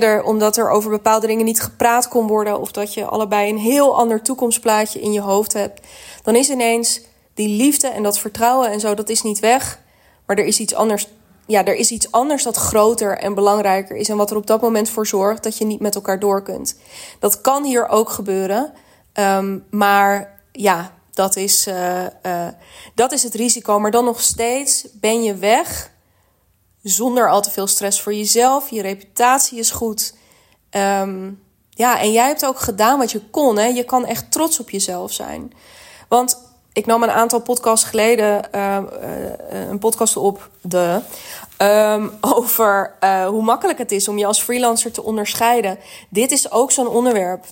Er, 0.00 0.22
omdat 0.22 0.57
er 0.57 0.70
over 0.70 0.90
bepaalde 0.90 1.26
dingen 1.26 1.44
niet 1.44 1.61
gepraat 1.61 2.09
kon 2.09 2.26
worden, 2.26 2.61
of 2.61 2.72
dat 2.72 2.94
je 2.94 3.05
allebei 3.05 3.50
een 3.50 3.59
heel 3.59 3.98
ander 3.98 4.22
toekomstplaatje 4.22 5.00
in 5.00 5.12
je 5.12 5.20
hoofd 5.20 5.52
hebt, 5.52 5.81
dan 6.22 6.37
is 6.37 6.50
ineens 6.50 7.00
die 7.35 7.48
liefde 7.48 7.88
en 7.88 8.02
dat 8.02 8.18
vertrouwen 8.18 8.70
en 8.70 8.81
zo, 8.81 8.94
dat 8.94 9.09
is 9.09 9.22
niet 9.22 9.40
weg. 9.40 9.81
Maar 10.26 10.37
er 10.37 10.44
is 10.44 10.61
iets 10.61 10.74
anders. 10.74 11.09
Ja, 11.46 11.64
er 11.64 11.74
is 11.74 11.90
iets 11.90 12.11
anders 12.11 12.42
dat 12.42 12.57
groter 12.57 13.18
en 13.18 13.35
belangrijker 13.35 13.96
is. 13.96 14.09
En 14.09 14.16
wat 14.16 14.31
er 14.31 14.37
op 14.37 14.46
dat 14.46 14.61
moment 14.61 14.88
voor 14.88 15.07
zorgt 15.07 15.42
dat 15.42 15.59
je 15.59 15.64
niet 15.64 15.81
met 15.81 15.94
elkaar 15.94 16.18
door 16.18 16.42
kunt. 16.42 16.76
Dat 17.18 17.40
kan 17.40 17.64
hier 17.64 17.88
ook 17.88 18.11
gebeuren. 18.11 18.72
Um, 19.14 19.64
maar 19.70 20.40
ja, 20.52 20.92
dat 21.11 21.37
is, 21.37 21.66
uh, 21.66 22.02
uh, 22.26 22.48
dat 22.94 23.12
is 23.12 23.22
het 23.22 23.35
risico. 23.35 23.78
Maar 23.78 23.90
dan 23.90 24.05
nog 24.05 24.20
steeds 24.20 24.87
ben 24.92 25.22
je 25.22 25.35
weg 25.35 25.91
zonder 26.82 27.30
al 27.30 27.42
te 27.42 27.50
veel 27.50 27.66
stress 27.66 28.00
voor 28.00 28.14
jezelf. 28.14 28.70
Je 28.70 28.82
reputatie 28.82 29.58
is 29.58 29.70
goed. 29.70 30.14
Um, 30.70 31.42
ja, 31.70 32.00
en 32.00 32.12
jij 32.12 32.26
hebt 32.26 32.46
ook 32.46 32.58
gedaan 32.58 32.98
wat 32.98 33.12
je 33.12 33.20
kon. 33.30 33.58
Hè? 33.58 33.66
Je 33.66 33.84
kan 33.84 34.06
echt 34.06 34.32
trots 34.32 34.60
op 34.60 34.70
jezelf 34.70 35.12
zijn. 35.12 35.52
Want 36.08 36.38
ik 36.72 36.86
nam 36.86 37.02
een 37.02 37.10
aantal 37.10 37.40
podcasts 37.40 37.88
geleden 37.88 38.48
uh, 38.54 38.78
een 39.48 39.78
podcast 39.78 40.16
op 40.16 40.50
de, 40.60 41.00
um, 41.58 42.12
over 42.36 42.94
hoe 43.26 43.42
makkelijk 43.42 43.78
het 43.78 43.92
is 43.92 44.08
om 44.08 44.18
je 44.18 44.26
als 44.26 44.42
freelancer 44.42 44.92
te 44.92 45.02
onderscheiden. 45.02 45.78
Dit 46.08 46.30
is 46.30 46.50
ook 46.50 46.72
zo'n 46.72 46.88
onderwerp. 46.88 47.44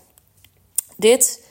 Dit 0.97 1.49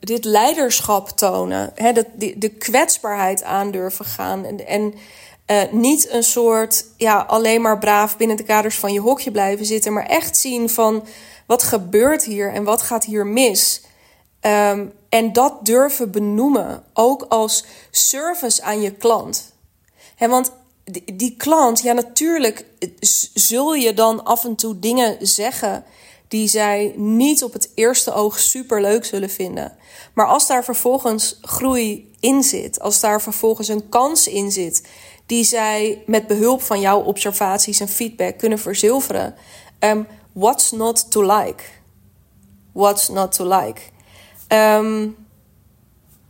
dit 0.00 0.24
leiderschap 0.24 1.08
tonen. 1.08 1.70
Hè, 1.74 1.92
de, 1.92 2.06
de, 2.14 2.38
de 2.38 2.48
kwetsbaarheid 2.48 3.42
aandurven 3.42 4.04
gaan. 4.04 4.44
En, 4.44 4.66
en 4.66 4.94
uh, 5.46 5.62
niet 5.70 6.10
een 6.10 6.24
soort 6.24 6.84
ja, 6.96 7.18
alleen 7.18 7.60
maar 7.60 7.78
braaf 7.78 8.16
binnen 8.16 8.36
de 8.36 8.42
kaders 8.42 8.78
van 8.78 8.92
je 8.92 9.00
hokje 9.00 9.30
blijven 9.30 9.66
zitten. 9.66 9.92
Maar 9.92 10.06
echt 10.06 10.36
zien 10.36 10.68
van 10.68 11.06
wat 11.46 11.62
gebeurt 11.62 12.24
hier 12.24 12.52
en 12.52 12.64
wat 12.64 12.82
gaat 12.82 13.04
hier 13.04 13.26
mis. 13.26 13.82
Um, 14.40 14.92
en 15.08 15.32
dat 15.32 15.58
durven 15.62 16.10
benoemen. 16.10 16.84
Ook 16.92 17.22
als 17.28 17.64
service 17.90 18.62
aan 18.62 18.80
je 18.80 18.90
klant. 18.90 19.52
Hè, 20.16 20.28
want 20.28 20.52
die 21.12 21.34
klant, 21.36 21.80
ja, 21.80 21.92
natuurlijk 21.92 22.64
zul 23.34 23.74
je 23.74 23.94
dan 23.94 24.24
af 24.24 24.44
en 24.44 24.54
toe 24.54 24.78
dingen 24.78 25.26
zeggen 25.26 25.84
die 26.28 26.48
zij 26.48 26.92
niet 26.96 27.42
op 27.42 27.52
het 27.52 27.70
eerste 27.74 28.12
oog 28.12 28.38
super 28.38 28.80
leuk 28.80 29.04
zullen 29.04 29.30
vinden. 29.30 29.76
Maar 30.14 30.26
als 30.26 30.46
daar 30.46 30.64
vervolgens 30.64 31.38
groei 31.40 32.12
in 32.20 32.42
zit, 32.42 32.80
als 32.80 33.00
daar 33.00 33.22
vervolgens 33.22 33.68
een 33.68 33.88
kans 33.88 34.28
in 34.28 34.50
zit, 34.50 34.88
die 35.26 35.44
zij 35.44 36.02
met 36.06 36.26
behulp 36.26 36.62
van 36.62 36.80
jouw 36.80 37.02
observaties 37.02 37.80
en 37.80 37.88
feedback 37.88 38.38
kunnen 38.38 38.58
verzilveren. 38.58 39.34
Um, 39.78 40.06
what's 40.32 40.70
not 40.70 41.10
to 41.10 41.22
like? 41.22 41.62
What's 42.72 43.08
not 43.08 43.32
to 43.32 43.48
like? 43.48 43.80
Um, 44.48 45.16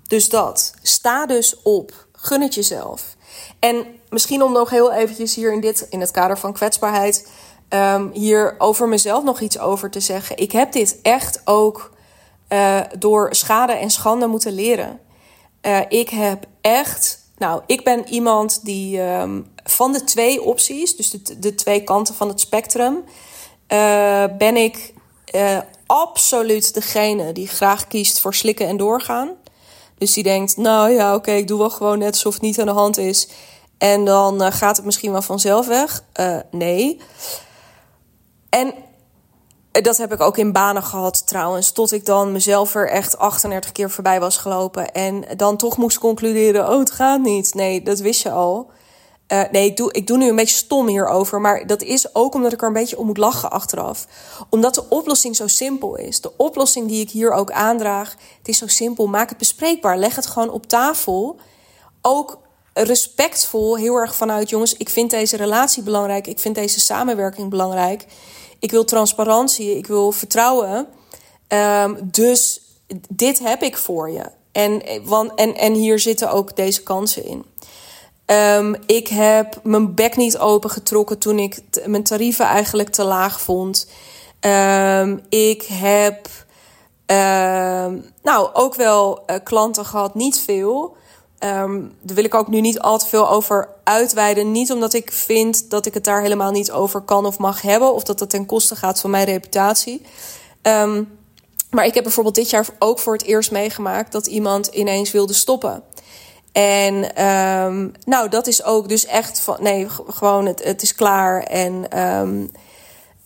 dus 0.02 0.28
dat. 0.28 0.74
Sta 0.82 1.26
dus 1.26 1.62
op. 1.62 2.06
Gun 2.12 2.40
het 2.40 2.54
jezelf. 2.54 3.16
En 3.58 3.86
misschien 4.08 4.42
om 4.42 4.52
nog 4.52 4.70
heel 4.70 4.92
eventjes 4.92 5.34
hier 5.34 5.52
in 5.52 5.60
dit, 5.60 5.86
in 5.90 6.00
het 6.00 6.10
kader 6.10 6.38
van 6.38 6.52
kwetsbaarheid, 6.52 7.28
um, 7.68 8.10
hier 8.12 8.54
over 8.58 8.88
mezelf 8.88 9.24
nog 9.24 9.40
iets 9.40 9.58
over 9.58 9.90
te 9.90 10.00
zeggen. 10.00 10.36
Ik 10.36 10.52
heb 10.52 10.72
dit 10.72 10.98
echt 11.02 11.40
ook 11.44 11.92
uh, 12.48 12.80
door 12.98 13.34
schade 13.34 13.72
en 13.72 13.90
schande 13.90 14.26
moeten 14.26 14.52
leren. 14.52 15.00
Uh, 15.62 15.80
ik 15.88 16.08
heb 16.08 16.44
echt, 16.60 17.18
nou, 17.38 17.62
ik 17.66 17.84
ben 17.84 18.08
iemand 18.08 18.64
die 18.64 19.00
um, 19.00 19.52
van 19.64 19.92
de 19.92 20.04
twee 20.04 20.42
opties, 20.42 20.96
dus 20.96 21.10
de, 21.10 21.38
de 21.38 21.54
twee 21.54 21.84
kanten 21.84 22.14
van 22.14 22.28
het 22.28 22.40
spectrum, 22.40 23.04
uh, 23.68 24.24
ben 24.38 24.56
ik 24.56 24.92
absoluut 25.86 26.74
degene 26.74 27.32
die 27.32 27.48
graag 27.48 27.86
kiest 27.86 28.20
voor 28.20 28.34
slikken 28.34 28.66
en 28.66 28.76
doorgaan. 28.76 29.30
Dus 29.98 30.12
die 30.12 30.22
denkt, 30.22 30.56
nou 30.56 30.90
ja, 30.90 31.14
oké, 31.14 31.32
ik 31.32 31.48
doe 31.48 31.58
wel 31.58 31.70
gewoon 31.70 31.98
net 31.98 32.12
alsof 32.12 32.32
het 32.32 32.42
niet 32.42 32.60
aan 32.60 32.66
de 32.66 32.72
hand 32.72 32.98
is. 32.98 33.28
En 33.78 34.04
dan 34.04 34.42
uh, 34.42 34.52
gaat 34.52 34.76
het 34.76 34.84
misschien 34.84 35.12
wel 35.12 35.22
vanzelf 35.22 35.66
weg. 35.66 36.04
Nee. 36.50 37.00
En 38.48 38.74
dat 39.82 39.96
heb 39.96 40.12
ik 40.12 40.20
ook 40.20 40.38
in 40.38 40.52
banen 40.52 40.82
gehad 40.82 41.26
trouwens. 41.26 41.72
Tot 41.72 41.92
ik 41.92 42.04
dan 42.04 42.32
mezelf 42.32 42.74
er 42.74 42.90
echt 42.90 43.18
38 43.18 43.72
keer 43.72 43.90
voorbij 43.90 44.20
was 44.20 44.36
gelopen. 44.36 44.92
En 44.92 45.24
dan 45.36 45.56
toch 45.56 45.76
moest 45.76 45.98
concluderen: 45.98 46.68
oh, 46.68 46.78
het 46.78 46.90
gaat 46.90 47.20
niet. 47.20 47.54
Nee, 47.54 47.82
dat 47.82 47.98
wist 47.98 48.22
je 48.22 48.30
al. 48.30 48.70
Uh, 49.28 49.42
nee, 49.50 49.66
ik 49.66 49.76
doe, 49.76 49.92
ik 49.92 50.06
doe 50.06 50.16
nu 50.16 50.28
een 50.28 50.36
beetje 50.36 50.56
stom 50.56 50.86
hierover. 50.86 51.40
Maar 51.40 51.66
dat 51.66 51.82
is 51.82 52.14
ook 52.14 52.34
omdat 52.34 52.52
ik 52.52 52.60
er 52.60 52.66
een 52.66 52.72
beetje 52.72 52.98
om 52.98 53.06
moet 53.06 53.16
lachen 53.16 53.50
achteraf. 53.50 54.06
Omdat 54.50 54.74
de 54.74 54.88
oplossing 54.88 55.36
zo 55.36 55.46
simpel 55.46 55.96
is. 55.96 56.20
De 56.20 56.36
oplossing 56.36 56.88
die 56.88 57.00
ik 57.00 57.10
hier 57.10 57.32
ook 57.32 57.50
aandraag. 57.50 58.14
Het 58.38 58.48
is 58.48 58.58
zo 58.58 58.66
simpel. 58.66 59.06
Maak 59.06 59.28
het 59.28 59.38
bespreekbaar. 59.38 59.98
Leg 59.98 60.16
het 60.16 60.26
gewoon 60.26 60.50
op 60.50 60.66
tafel. 60.66 61.36
Ook 62.02 62.38
respectvol. 62.74 63.76
Heel 63.76 63.96
erg 63.96 64.14
vanuit 64.14 64.48
jongens. 64.48 64.76
Ik 64.76 64.88
vind 64.88 65.10
deze 65.10 65.36
relatie 65.36 65.82
belangrijk. 65.82 66.26
Ik 66.26 66.38
vind 66.38 66.54
deze 66.54 66.80
samenwerking 66.80 67.50
belangrijk. 67.50 68.06
Ik 68.58 68.70
wil 68.70 68.84
transparantie. 68.84 69.76
Ik 69.76 69.86
wil 69.86 70.12
vertrouwen. 70.12 70.86
Um, 71.48 71.98
dus 72.02 72.60
dit 73.08 73.38
heb 73.38 73.62
ik 73.62 73.76
voor 73.76 74.10
je. 74.10 74.24
En, 74.52 74.82
en, 75.36 75.56
en 75.56 75.72
hier 75.72 75.98
zitten 75.98 76.30
ook 76.30 76.56
deze 76.56 76.82
kansen 76.82 77.24
in. 77.24 77.44
Um, 78.26 78.76
ik 78.86 79.08
heb 79.08 79.60
mijn 79.62 79.94
bek 79.94 80.16
niet 80.16 80.38
opengetrokken 80.38 81.18
toen 81.18 81.38
ik 81.38 81.60
mijn 81.86 82.02
tarieven 82.02 82.44
eigenlijk 82.44 82.88
te 82.88 83.04
laag 83.04 83.40
vond. 83.40 83.88
Um, 84.40 85.20
ik 85.28 85.62
heb 85.62 86.28
nou 88.22 88.48
ook 88.52 88.74
wel 88.74 89.22
uh, 89.26 89.36
klanten 89.42 89.84
gehad, 89.84 90.14
niet 90.14 90.38
veel. 90.38 90.96
Um, 91.44 91.92
daar 92.00 92.14
wil 92.14 92.24
ik 92.24 92.34
ook 92.34 92.48
nu 92.48 92.60
niet 92.60 92.78
al 92.78 92.98
te 92.98 93.06
veel 93.06 93.30
over 93.30 93.68
uitweiden. 93.84 94.52
Niet 94.52 94.72
omdat 94.72 94.92
ik 94.92 95.12
vind 95.12 95.70
dat 95.70 95.86
ik 95.86 95.94
het 95.94 96.04
daar 96.04 96.20
helemaal 96.20 96.50
niet 96.50 96.70
over 96.70 97.00
kan 97.00 97.26
of 97.26 97.38
mag 97.38 97.62
hebben, 97.62 97.94
of 97.94 98.02
dat 98.02 98.18
dat 98.18 98.30
ten 98.30 98.46
koste 98.46 98.76
gaat 98.76 99.00
van 99.00 99.10
mijn 99.10 99.24
reputatie. 99.24 100.02
Um, 100.62 101.18
maar 101.70 101.84
ik 101.86 101.94
heb 101.94 102.02
bijvoorbeeld 102.02 102.34
dit 102.34 102.50
jaar 102.50 102.66
ook 102.78 102.98
voor 102.98 103.12
het 103.12 103.22
eerst 103.22 103.50
meegemaakt 103.50 104.12
dat 104.12 104.26
iemand 104.26 104.66
ineens 104.66 105.10
wilde 105.10 105.32
stoppen. 105.32 105.82
En 106.52 107.24
um, 107.24 107.92
nou, 108.04 108.28
dat 108.28 108.46
is 108.46 108.64
ook 108.64 108.88
dus 108.88 109.06
echt 109.06 109.40
van 109.40 109.56
nee, 109.60 109.86
gewoon 110.08 110.46
het, 110.46 110.64
het 110.64 110.82
is 110.82 110.94
klaar. 110.94 111.42
En 111.42 111.86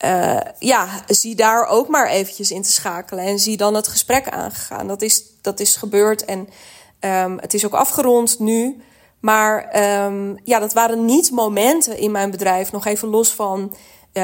uh, 0.05 0.41
ja, 0.59 0.89
zie 1.07 1.35
daar 1.35 1.67
ook 1.67 1.89
maar 1.89 2.09
eventjes 2.09 2.51
in 2.51 2.63
te 2.63 2.73
schakelen. 2.73 3.25
En 3.25 3.39
zie 3.39 3.57
dan 3.57 3.75
het 3.75 3.89
gesprek 3.89 4.29
aangegaan. 4.29 4.87
Dat 4.87 5.03
is, 5.03 5.23
dat 5.43 5.61
is 5.61 5.77
gebeurd 5.77 6.25
en 6.25 6.49
um, 7.01 7.39
het 7.41 7.55
is 7.55 7.67
ook 7.67 7.75
afgerond 7.75 8.39
nu. 8.39 8.83
Maar 9.21 9.83
um, 10.05 10.39
ja, 10.45 10.59
dat 10.59 10.73
waren 10.73 11.05
niet 11.05 11.31
momenten 11.31 11.99
in 11.99 12.11
mijn 12.11 12.31
bedrijf, 12.31 12.73
nog 12.73 12.87
even 12.87 13.09
los 13.09 13.35
van. 13.35 13.75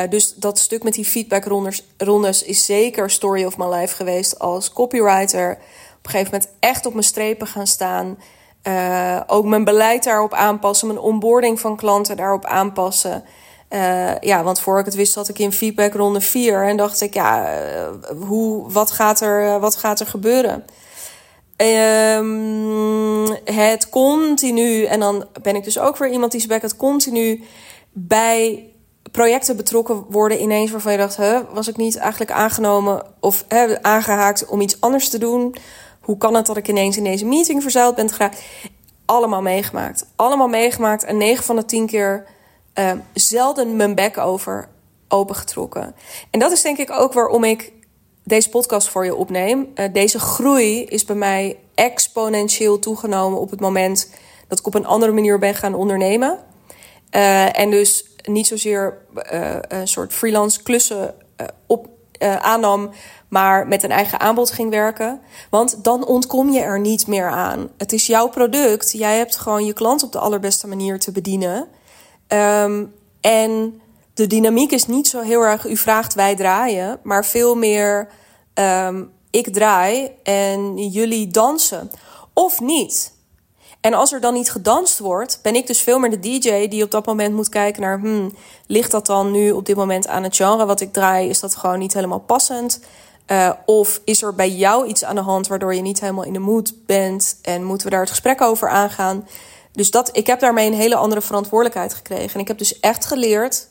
Dus 0.08 0.34
dat 0.34 0.58
stuk 0.58 0.82
met 0.82 0.94
die 0.94 1.04
feedbackrondes 1.04 1.84
rondes 1.96 2.42
is 2.42 2.64
zeker 2.64 3.10
story 3.10 3.44
of 3.44 3.56
my 3.56 3.66
life 3.66 3.94
geweest 3.94 4.38
als 4.38 4.72
copywriter. 4.72 5.50
Op 5.50 6.04
een 6.04 6.10
gegeven 6.10 6.32
moment 6.32 6.50
echt 6.60 6.86
op 6.86 6.92
mijn 6.92 7.04
strepen 7.04 7.46
gaan 7.46 7.66
staan. 7.66 8.18
Uh, 8.68 9.20
ook 9.26 9.44
mijn 9.44 9.64
beleid 9.64 10.04
daarop 10.04 10.32
aanpassen, 10.32 10.86
mijn 10.86 10.98
onboarding 10.98 11.60
van 11.60 11.76
klanten 11.76 12.16
daarop 12.16 12.44
aanpassen. 12.44 13.24
Uh, 13.70 14.18
ja, 14.18 14.42
want 14.42 14.60
voor 14.60 14.78
ik 14.78 14.84
het 14.84 14.94
wist 14.94 15.12
zat 15.12 15.28
ik 15.28 15.38
in 15.38 15.52
feedback 15.52 15.94
ronde 15.94 16.20
4 16.20 16.64
en 16.64 16.76
dacht 16.76 17.00
ik, 17.00 17.14
ja, 17.14 17.58
uh, 17.62 17.88
hoe, 18.26 18.72
wat, 18.72 18.90
gaat 18.90 19.20
er, 19.20 19.60
wat 19.60 19.76
gaat 19.76 20.00
er 20.00 20.06
gebeuren? 20.06 20.64
Um, 21.72 23.26
het 23.44 23.88
continu, 23.88 24.84
en 24.84 25.00
dan 25.00 25.26
ben 25.42 25.56
ik 25.56 25.64
dus 25.64 25.78
ook 25.78 25.96
weer 25.96 26.10
iemand 26.10 26.32
die 26.32 26.40
zegt 26.40 26.62
het 26.62 26.76
continu 26.76 27.44
bij 27.92 28.68
projecten 29.10 29.56
betrokken 29.56 30.04
worden 30.08 30.40
ineens 30.40 30.70
waarvan 30.70 30.92
je 30.92 30.98
dacht, 30.98 31.16
huh, 31.16 31.40
was 31.52 31.68
ik 31.68 31.76
niet 31.76 31.96
eigenlijk 31.96 32.30
aangenomen 32.30 33.02
of 33.20 33.44
hè, 33.48 33.82
aangehaakt 33.82 34.46
om 34.46 34.60
iets 34.60 34.80
anders 34.80 35.08
te 35.08 35.18
doen? 35.18 35.54
Hoe 36.00 36.16
kan 36.16 36.34
het 36.34 36.46
dat 36.46 36.56
ik 36.56 36.68
ineens 36.68 36.96
in 36.96 37.04
deze 37.04 37.24
meeting 37.24 37.62
verzeild 37.62 37.94
ben 37.94 38.10
geraakt? 38.10 38.42
Allemaal 39.04 39.42
meegemaakt. 39.42 40.06
Allemaal 40.16 40.48
meegemaakt. 40.48 41.04
En 41.04 41.16
9 41.16 41.44
van 41.44 41.56
de 41.56 41.64
10 41.64 41.86
keer 41.86 42.26
uh, 42.78 42.92
zelden 43.12 43.76
mijn 43.76 43.94
bek 43.94 44.18
over 44.18 44.68
opengetrokken. 45.08 45.94
En 46.30 46.38
dat 46.40 46.52
is 46.52 46.62
denk 46.62 46.78
ik 46.78 46.90
ook 46.90 47.12
waarom 47.12 47.44
ik 47.44 47.72
deze 48.24 48.48
podcast 48.48 48.88
voor 48.88 49.04
je 49.04 49.14
opneem. 49.14 49.72
Uh, 49.74 49.84
deze 49.92 50.18
groei 50.18 50.84
is 50.84 51.04
bij 51.04 51.16
mij 51.16 51.58
exponentieel 51.74 52.78
toegenomen 52.78 53.40
op 53.40 53.50
het 53.50 53.60
moment 53.60 54.10
dat 54.48 54.58
ik 54.58 54.66
op 54.66 54.74
een 54.74 54.86
andere 54.86 55.12
manier 55.12 55.38
ben 55.38 55.54
gaan 55.54 55.74
ondernemen. 55.74 56.38
Uh, 57.10 57.58
en 57.58 57.70
dus 57.70 58.04
niet 58.22 58.46
zozeer 58.46 58.98
een 59.68 59.88
soort 59.88 60.12
freelance 60.12 60.62
klussen 60.62 61.14
op, 61.66 61.88
aannam, 62.40 62.90
maar 63.28 63.66
met 63.66 63.82
een 63.82 63.90
eigen 63.90 64.20
aanbod 64.20 64.50
ging 64.50 64.70
werken. 64.70 65.20
Want 65.50 65.84
dan 65.84 66.06
ontkom 66.06 66.50
je 66.50 66.60
er 66.60 66.80
niet 66.80 67.06
meer 67.06 67.28
aan. 67.28 67.70
Het 67.76 67.92
is 67.92 68.06
jouw 68.06 68.28
product. 68.28 68.92
Jij 68.92 69.16
hebt 69.16 69.36
gewoon 69.36 69.64
je 69.64 69.72
klant 69.72 70.02
op 70.02 70.12
de 70.12 70.18
allerbeste 70.18 70.66
manier 70.66 70.98
te 70.98 71.12
bedienen. 71.12 71.68
Um, 72.28 72.94
en 73.20 73.80
de 74.14 74.26
dynamiek 74.26 74.72
is 74.72 74.86
niet 74.86 75.08
zo 75.08 75.20
heel 75.20 75.42
erg 75.42 75.66
u 75.66 75.76
vraagt 75.76 76.14
wij 76.14 76.36
draaien, 76.36 77.00
maar 77.02 77.24
veel 77.24 77.54
meer 77.54 78.08
um, 78.54 79.12
ik 79.30 79.52
draai 79.52 80.10
en 80.22 80.76
jullie 80.88 81.28
dansen. 81.28 81.90
Of 82.32 82.60
niet. 82.60 83.12
En 83.80 83.94
als 83.94 84.12
er 84.12 84.20
dan 84.20 84.34
niet 84.34 84.50
gedanst 84.50 84.98
wordt, 84.98 85.38
ben 85.42 85.54
ik 85.54 85.66
dus 85.66 85.80
veel 85.80 85.98
meer 85.98 86.10
de 86.10 86.20
DJ 86.20 86.68
die 86.68 86.82
op 86.82 86.90
dat 86.90 87.06
moment 87.06 87.34
moet 87.34 87.48
kijken 87.48 87.82
naar, 87.82 87.98
hmm, 87.98 88.34
ligt 88.66 88.90
dat 88.90 89.06
dan 89.06 89.30
nu 89.30 89.50
op 89.50 89.66
dit 89.66 89.76
moment 89.76 90.08
aan 90.08 90.22
het 90.22 90.36
genre 90.36 90.66
wat 90.66 90.80
ik 90.80 90.92
draai? 90.92 91.28
Is 91.28 91.40
dat 91.40 91.56
gewoon 91.56 91.78
niet 91.78 91.94
helemaal 91.94 92.20
passend? 92.20 92.80
Uh, 93.26 93.50
of 93.66 94.00
is 94.04 94.22
er 94.22 94.34
bij 94.34 94.50
jou 94.50 94.86
iets 94.86 95.04
aan 95.04 95.14
de 95.14 95.20
hand 95.20 95.46
waardoor 95.46 95.74
je 95.74 95.80
niet 95.80 96.00
helemaal 96.00 96.24
in 96.24 96.32
de 96.32 96.38
mood 96.38 96.72
bent 96.86 97.38
en 97.42 97.64
moeten 97.64 97.86
we 97.86 97.92
daar 97.92 98.02
het 98.02 98.10
gesprek 98.10 98.40
over 98.40 98.68
aangaan? 98.68 99.28
Dus 99.72 99.90
dat, 99.90 100.16
ik 100.16 100.26
heb 100.26 100.40
daarmee 100.40 100.66
een 100.66 100.74
hele 100.74 100.96
andere 100.96 101.20
verantwoordelijkheid 101.20 101.94
gekregen. 101.94 102.34
En 102.34 102.40
ik 102.40 102.48
heb 102.48 102.58
dus 102.58 102.80
echt 102.80 103.04
geleerd 103.04 103.68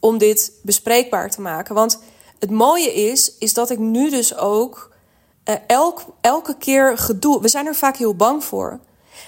om 0.00 0.18
dit 0.18 0.52
bespreekbaar 0.62 1.30
te 1.30 1.40
maken. 1.40 1.74
Want 1.74 2.02
het 2.38 2.50
mooie 2.50 2.94
is, 2.94 3.36
is 3.38 3.54
dat 3.54 3.70
ik 3.70 3.78
nu 3.78 4.10
dus 4.10 4.36
ook 4.36 4.90
uh, 5.44 5.54
elk, 5.66 6.04
elke 6.20 6.56
keer 6.56 6.98
gedoe. 6.98 7.40
We 7.40 7.48
zijn 7.48 7.66
er 7.66 7.74
vaak 7.74 7.96
heel 7.96 8.14
bang 8.14 8.44
voor. 8.44 8.80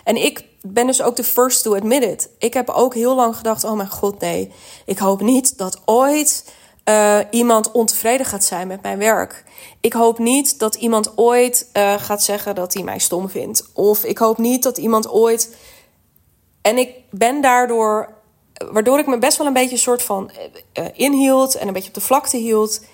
En 0.05 0.17
ik 0.17 0.45
ben 0.61 0.87
dus 0.87 1.03
ook 1.03 1.17
de 1.17 1.25
first 1.25 1.63
to 1.63 1.75
admit 1.75 2.03
it. 2.03 2.29
Ik 2.39 2.55
heb 2.55 2.69
ook 2.69 2.95
heel 2.95 3.15
lang 3.15 3.37
gedacht: 3.37 3.65
oh 3.65 3.73
mijn 3.73 3.91
god, 3.91 4.21
nee. 4.21 4.53
Ik 4.87 4.99
hoop 4.99 5.21
niet 5.21 5.59
dat 5.59 5.81
ooit 5.85 6.45
uh, 6.85 7.19
iemand 7.31 7.71
ontevreden 7.73 8.27
gaat 8.27 8.45
zijn 8.45 8.69
met 8.69 8.83
mijn 8.83 8.99
werk. 8.99 9.45
Ik 9.81 9.93
hoop 9.93 10.19
niet 10.19 10.59
dat 10.59 10.75
iemand 10.75 11.19
ooit 11.19 11.69
uh, 11.73 11.95
gaat 11.99 12.23
zeggen 12.23 12.55
dat 12.55 12.75
hij 12.75 12.83
mij 12.83 12.99
stom 12.99 13.29
vindt. 13.29 13.69
Of 13.73 14.05
ik 14.05 14.19
hoop 14.19 14.39
niet 14.39 14.63
dat 14.63 14.79
iemand 14.79 15.09
ooit. 15.09 15.57
En 16.63 16.79
ik 16.79 16.95
ben 17.11 17.41
daardoor. 17.41 18.21
Waardoor 18.73 18.99
ik 18.99 19.07
me 19.07 19.19
best 19.19 19.39
wel 19.39 19.47
een 19.47 19.53
beetje 19.53 19.77
soort 19.77 20.03
van 20.03 20.31
uh, 20.79 20.85
inhield 20.95 21.55
en 21.55 21.67
een 21.67 21.73
beetje 21.73 21.89
op 21.89 21.95
de 21.95 22.01
vlakte 22.01 22.37
hield. 22.37 22.85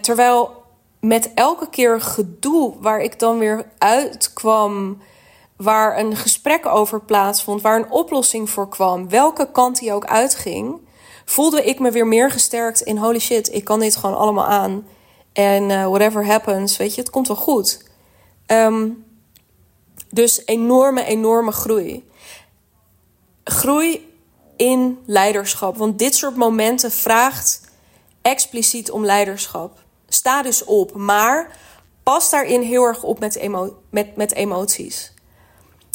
terwijl 0.00 0.62
met 1.00 1.34
elke 1.34 1.68
keer 1.68 2.00
gedoe 2.00 2.74
waar 2.80 3.00
ik 3.00 3.18
dan 3.18 3.38
weer 3.38 3.66
uitkwam. 3.78 4.98
Waar 5.56 5.98
een 5.98 6.16
gesprek 6.16 6.66
over 6.66 7.00
plaatsvond, 7.00 7.62
waar 7.62 7.76
een 7.76 7.90
oplossing 7.90 8.50
voor 8.50 8.68
kwam, 8.68 9.08
welke 9.08 9.50
kant 9.52 9.78
die 9.78 9.92
ook 9.92 10.04
uitging 10.04 10.80
voelde 11.30 11.64
ik 11.64 11.78
me 11.78 11.90
weer 11.90 12.06
meer 12.06 12.30
gesterkt 12.30 12.80
in 12.80 12.96
holy 12.96 13.18
shit, 13.18 13.54
ik 13.54 13.64
kan 13.64 13.80
dit 13.80 13.96
gewoon 13.96 14.16
allemaal 14.16 14.46
aan. 14.46 14.86
En 15.32 15.66
whatever 15.66 16.26
happens, 16.26 16.76
weet 16.76 16.94
je, 16.94 17.00
het 17.00 17.10
komt 17.10 17.26
wel 17.26 17.36
goed. 17.36 17.84
Um, 18.46 19.04
dus 20.10 20.42
enorme, 20.46 21.04
enorme 21.04 21.52
groei. 21.52 22.08
Groei 23.44 24.09
in 24.60 24.98
leiderschap. 25.06 25.76
Want 25.76 25.98
dit 25.98 26.14
soort 26.14 26.36
momenten 26.36 26.92
vraagt 26.92 27.60
expliciet 28.22 28.90
om 28.90 29.04
leiderschap. 29.04 29.78
Sta 30.08 30.42
dus 30.42 30.64
op, 30.64 30.94
maar 30.94 31.58
pas 32.02 32.30
daarin 32.30 32.60
heel 32.60 32.84
erg 32.84 33.02
op 33.02 33.18
met, 33.18 33.48
met, 33.90 34.16
met 34.16 34.34
emoties. 34.34 35.12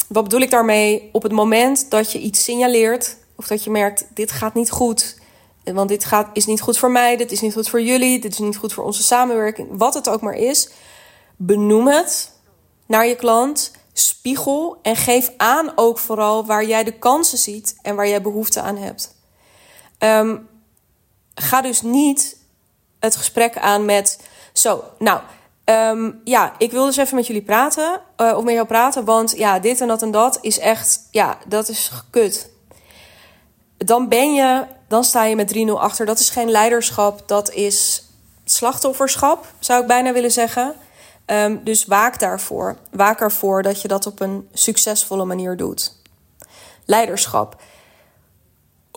Wat 0.08 0.22
bedoel 0.22 0.40
ik 0.40 0.50
daarmee? 0.50 1.08
Op 1.12 1.22
het 1.22 1.32
moment 1.32 1.90
dat 1.90 2.12
je 2.12 2.18
iets 2.18 2.44
signaleert 2.44 3.16
of 3.36 3.46
dat 3.46 3.64
je 3.64 3.70
merkt: 3.70 4.06
dit 4.14 4.32
gaat 4.32 4.54
niet 4.54 4.70
goed. 4.70 5.18
Want 5.64 5.88
dit 5.88 6.04
gaat, 6.04 6.28
is 6.32 6.46
niet 6.46 6.60
goed 6.60 6.78
voor 6.78 6.90
mij, 6.90 7.16
dit 7.16 7.32
is 7.32 7.40
niet 7.40 7.52
goed 7.52 7.68
voor 7.68 7.82
jullie, 7.82 8.20
dit 8.20 8.32
is 8.32 8.38
niet 8.38 8.56
goed 8.56 8.72
voor 8.72 8.84
onze 8.84 9.02
samenwerking. 9.02 9.68
Wat 9.70 9.94
het 9.94 10.08
ook 10.08 10.20
maar 10.20 10.36
is, 10.36 10.68
benoem 11.36 11.88
het 11.88 12.32
naar 12.86 13.06
je 13.06 13.16
klant, 13.16 13.70
spiegel 13.98 14.78
en 14.82 14.96
geef 14.96 15.32
aan 15.36 15.72
ook 15.74 15.98
vooral 15.98 16.46
waar 16.46 16.64
jij 16.64 16.84
de 16.84 16.98
kansen 16.98 17.38
ziet 17.38 17.78
en 17.82 17.96
waar 17.96 18.08
jij 18.08 18.22
behoefte 18.22 18.60
aan 18.60 18.76
hebt. 18.76 19.14
Ehm, 19.98 20.36
ga 21.34 21.60
dus 21.60 21.82
niet 21.82 22.36
het 22.98 23.16
gesprek 23.16 23.58
aan 23.58 23.84
met: 23.84 24.20
Zo, 24.52 24.84
nou, 24.98 25.20
ehm, 25.64 26.10
ja, 26.24 26.54
ik 26.58 26.70
wil 26.70 26.84
dus 26.84 26.96
even 26.96 27.16
met 27.16 27.26
jullie 27.26 27.42
praten, 27.42 28.00
uh, 28.16 28.36
of 28.36 28.44
met 28.44 28.54
jou 28.54 28.66
praten, 28.66 29.04
want 29.04 29.36
ja, 29.36 29.58
dit 29.58 29.80
en 29.80 29.88
dat 29.88 30.02
en 30.02 30.10
dat 30.10 30.38
is 30.40 30.58
echt, 30.58 31.00
ja, 31.10 31.38
dat 31.46 31.68
is 31.68 31.90
kut. 32.10 32.50
Dan 33.76 34.08
ben 34.08 34.34
je, 34.34 34.64
dan 34.88 35.04
sta 35.04 35.24
je 35.24 35.36
met 35.36 35.48
3-0 35.48 35.80
achter. 35.80 36.06
Dat 36.06 36.18
is 36.18 36.30
geen 36.30 36.50
leiderschap, 36.50 37.28
dat 37.28 37.50
is 37.50 38.04
slachtofferschap, 38.44 39.46
zou 39.58 39.80
ik 39.80 39.86
bijna 39.86 40.12
willen 40.12 40.32
zeggen. 40.32 40.74
Um, 41.26 41.64
dus 41.64 41.84
waak 41.84 42.18
daarvoor. 42.18 42.76
Waak 42.90 43.20
ervoor 43.20 43.62
dat 43.62 43.82
je 43.82 43.88
dat 43.88 44.06
op 44.06 44.20
een 44.20 44.48
succesvolle 44.52 45.24
manier 45.24 45.56
doet. 45.56 45.92
Leiderschap 46.84 47.56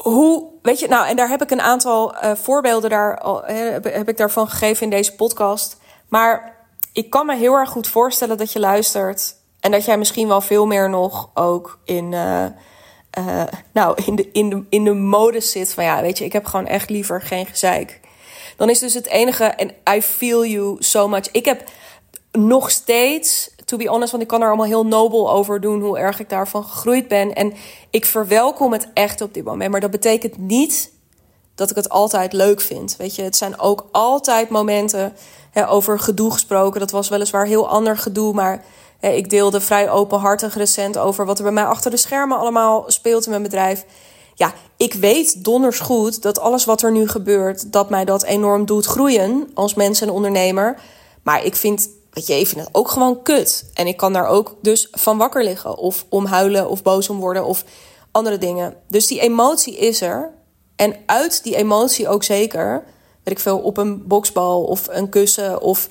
hoe, 0.02 0.44
weet 0.62 0.80
je, 0.80 0.88
nou, 0.88 1.08
en 1.08 1.16
daar 1.16 1.30
heb 1.30 1.42
ik 1.42 1.52
een 1.52 1.62
aantal 1.62 2.16
uh, 2.16 2.32
voorbeelden 2.36 2.90
daar, 2.90 3.20
al, 3.20 3.44
heb, 3.46 4.10
ik 4.10 4.18
daarvan 4.18 4.50
gegeven 4.50 4.84
in 4.84 4.90
deze 4.90 5.16
podcast. 5.16 5.78
Maar 6.08 6.56
ik 6.94 7.10
kan 7.10 7.26
me 7.26 7.36
heel 7.36 7.54
erg 7.54 7.70
goed 7.70 7.88
voorstellen 7.88 8.38
dat 8.38 8.54
je 8.54 8.60
luistert. 8.60 9.36
En 9.60 9.72
dat 9.72 9.86
jij 9.86 9.98
misschien 9.98 10.28
wel 10.28 10.42
veel 10.42 10.66
meer 10.66 10.90
nog 10.90 11.30
ook 11.34 11.80
in, 11.84 12.12
uh, 12.12 12.46
nou, 13.74 14.04
in, 14.06 14.16
de, 14.16 14.30
in, 14.32 14.50
de, 14.50 14.64
in 14.70 14.84
de 14.84 14.94
mode 14.94 15.40
zit 15.40 15.74
van 15.74 15.84
ja, 15.84 16.02
weet 16.02 16.18
je, 16.18 16.26
ik 16.26 16.34
heb 16.34 16.46
gewoon 16.46 16.68
echt 16.68 16.90
liever 16.90 17.22
geen 17.22 17.46
gezeik. 17.46 18.00
Dan 18.58 18.70
is 18.70 18.80
dus 18.80 18.94
het 18.94 19.08
enige, 19.08 19.44
en 19.44 19.72
I 19.96 20.02
feel 20.02 20.46
you 20.46 20.76
so 20.80 21.08
much. 21.08 21.32
Ik 21.32 21.46
heb 21.46 21.64
nog 22.32 22.70
steeds 22.70 23.50
to 23.70 23.78
be 23.78 23.88
honest, 23.88 24.12
want 24.12 24.24
ik 24.24 24.30
kan 24.30 24.42
er 24.42 24.48
allemaal 24.48 24.66
heel 24.66 24.86
nobel 24.86 25.32
over 25.32 25.62
doen 25.62 25.82
hoe 25.82 26.00
erg 26.00 26.20
ik 26.20 26.30
daarvan 26.30 26.64
gegroeid 26.64 27.08
ben. 27.08 27.36
En 27.36 27.54
ik 27.90 28.06
verwelkom 28.06 28.74
het 28.74 28.88
echt 28.94 29.22
op 29.22 29.34
dit 29.34 29.44
moment. 29.44 29.72
Maar 29.72 29.80
dat 29.80 29.92
betekent 29.92 30.38
niet 30.38 30.92
dat 31.56 31.70
ik 31.70 31.76
het 31.76 31.90
altijd 31.90 32.34
leuk 32.34 32.62
vind. 32.62 32.96
Weet 32.98 33.16
je, 33.16 33.22
het 33.22 33.36
zijn 33.36 33.60
ook 33.60 33.88
altijd 33.92 34.50
momenten 34.50 35.14
hè, 35.52 35.70
over 35.70 36.00
gedoe 36.00 36.32
gesproken. 36.32 36.80
Dat 36.80 36.92
was 36.92 37.10
weliswaar 37.10 37.46
heel 37.46 37.70
ander 37.70 37.98
gedoe, 37.98 38.34
maar 38.34 38.64
hè, 39.00 39.10
ik 39.10 39.30
deelde 39.30 39.62
vrij 39.62 39.90
openhartig 39.90 40.56
recent 40.56 40.98
over 40.98 41.26
wat 41.26 41.38
er 41.38 41.44
bij 41.44 41.54
mij 41.54 41.66
achter 41.66 41.92
de 41.92 41.98
schermen 41.98 42.38
allemaal 42.38 42.84
speelt 42.88 43.24
in 43.24 43.30
mijn 43.30 43.44
bedrijf. 43.44 43.86
Ja, 44.36 44.54
ik 44.78 44.94
weet 44.94 45.44
donders 45.44 45.80
goed 45.80 46.22
dat 46.22 46.40
alles 46.40 46.66
wat 46.66 46.82
er 46.82 46.92
nu 46.92 47.08
gebeurt, 47.08 47.72
dat 47.72 47.90
mij 47.90 48.06
dat 48.06 48.24
enorm 48.24 48.66
doet 48.66 48.86
groeien 48.86 49.52
als 49.54 49.74
mens 49.74 50.02
en 50.02 50.10
ondernemer. 50.10 50.80
Maar 51.24 51.46
ik 51.46 51.56
vind 51.56 51.90
weet 52.12 52.28
je, 52.28 52.34
even 52.34 52.60
het 52.60 52.70
ook 52.72 52.90
gewoon 52.90 53.22
kut. 53.22 53.66
En 53.74 53.88
ik 53.88 53.98
kan 53.98 54.14
daar 54.14 54.28
ook 54.28 54.56
dus 54.62 54.88
van 54.92 55.18
wakker 55.18 55.44
liggen. 55.44 55.78
Of 55.78 56.06
om 56.10 56.26
huilen 56.26 56.70
of 56.70 56.84
boos 56.84 57.10
om 57.10 57.20
worden 57.20 57.46
of 57.46 57.64
andere 58.12 58.38
dingen. 58.38 58.76
Dus 58.88 59.08
die 59.08 59.20
emotie 59.20 59.78
is 59.78 60.02
er. 60.02 60.34
En 60.76 60.96
uit 61.06 61.44
die 61.44 61.56
emotie 61.56 62.08
ook 62.08 62.24
zeker. 62.24 62.84
Weet 63.24 63.38
ik 63.38 63.40
veel, 63.40 63.60
op 63.60 63.78
een 63.78 64.08
boksbal 64.08 64.64
of 64.64 64.88
een 64.90 65.10
kussen. 65.10 65.62
Of 65.62 65.90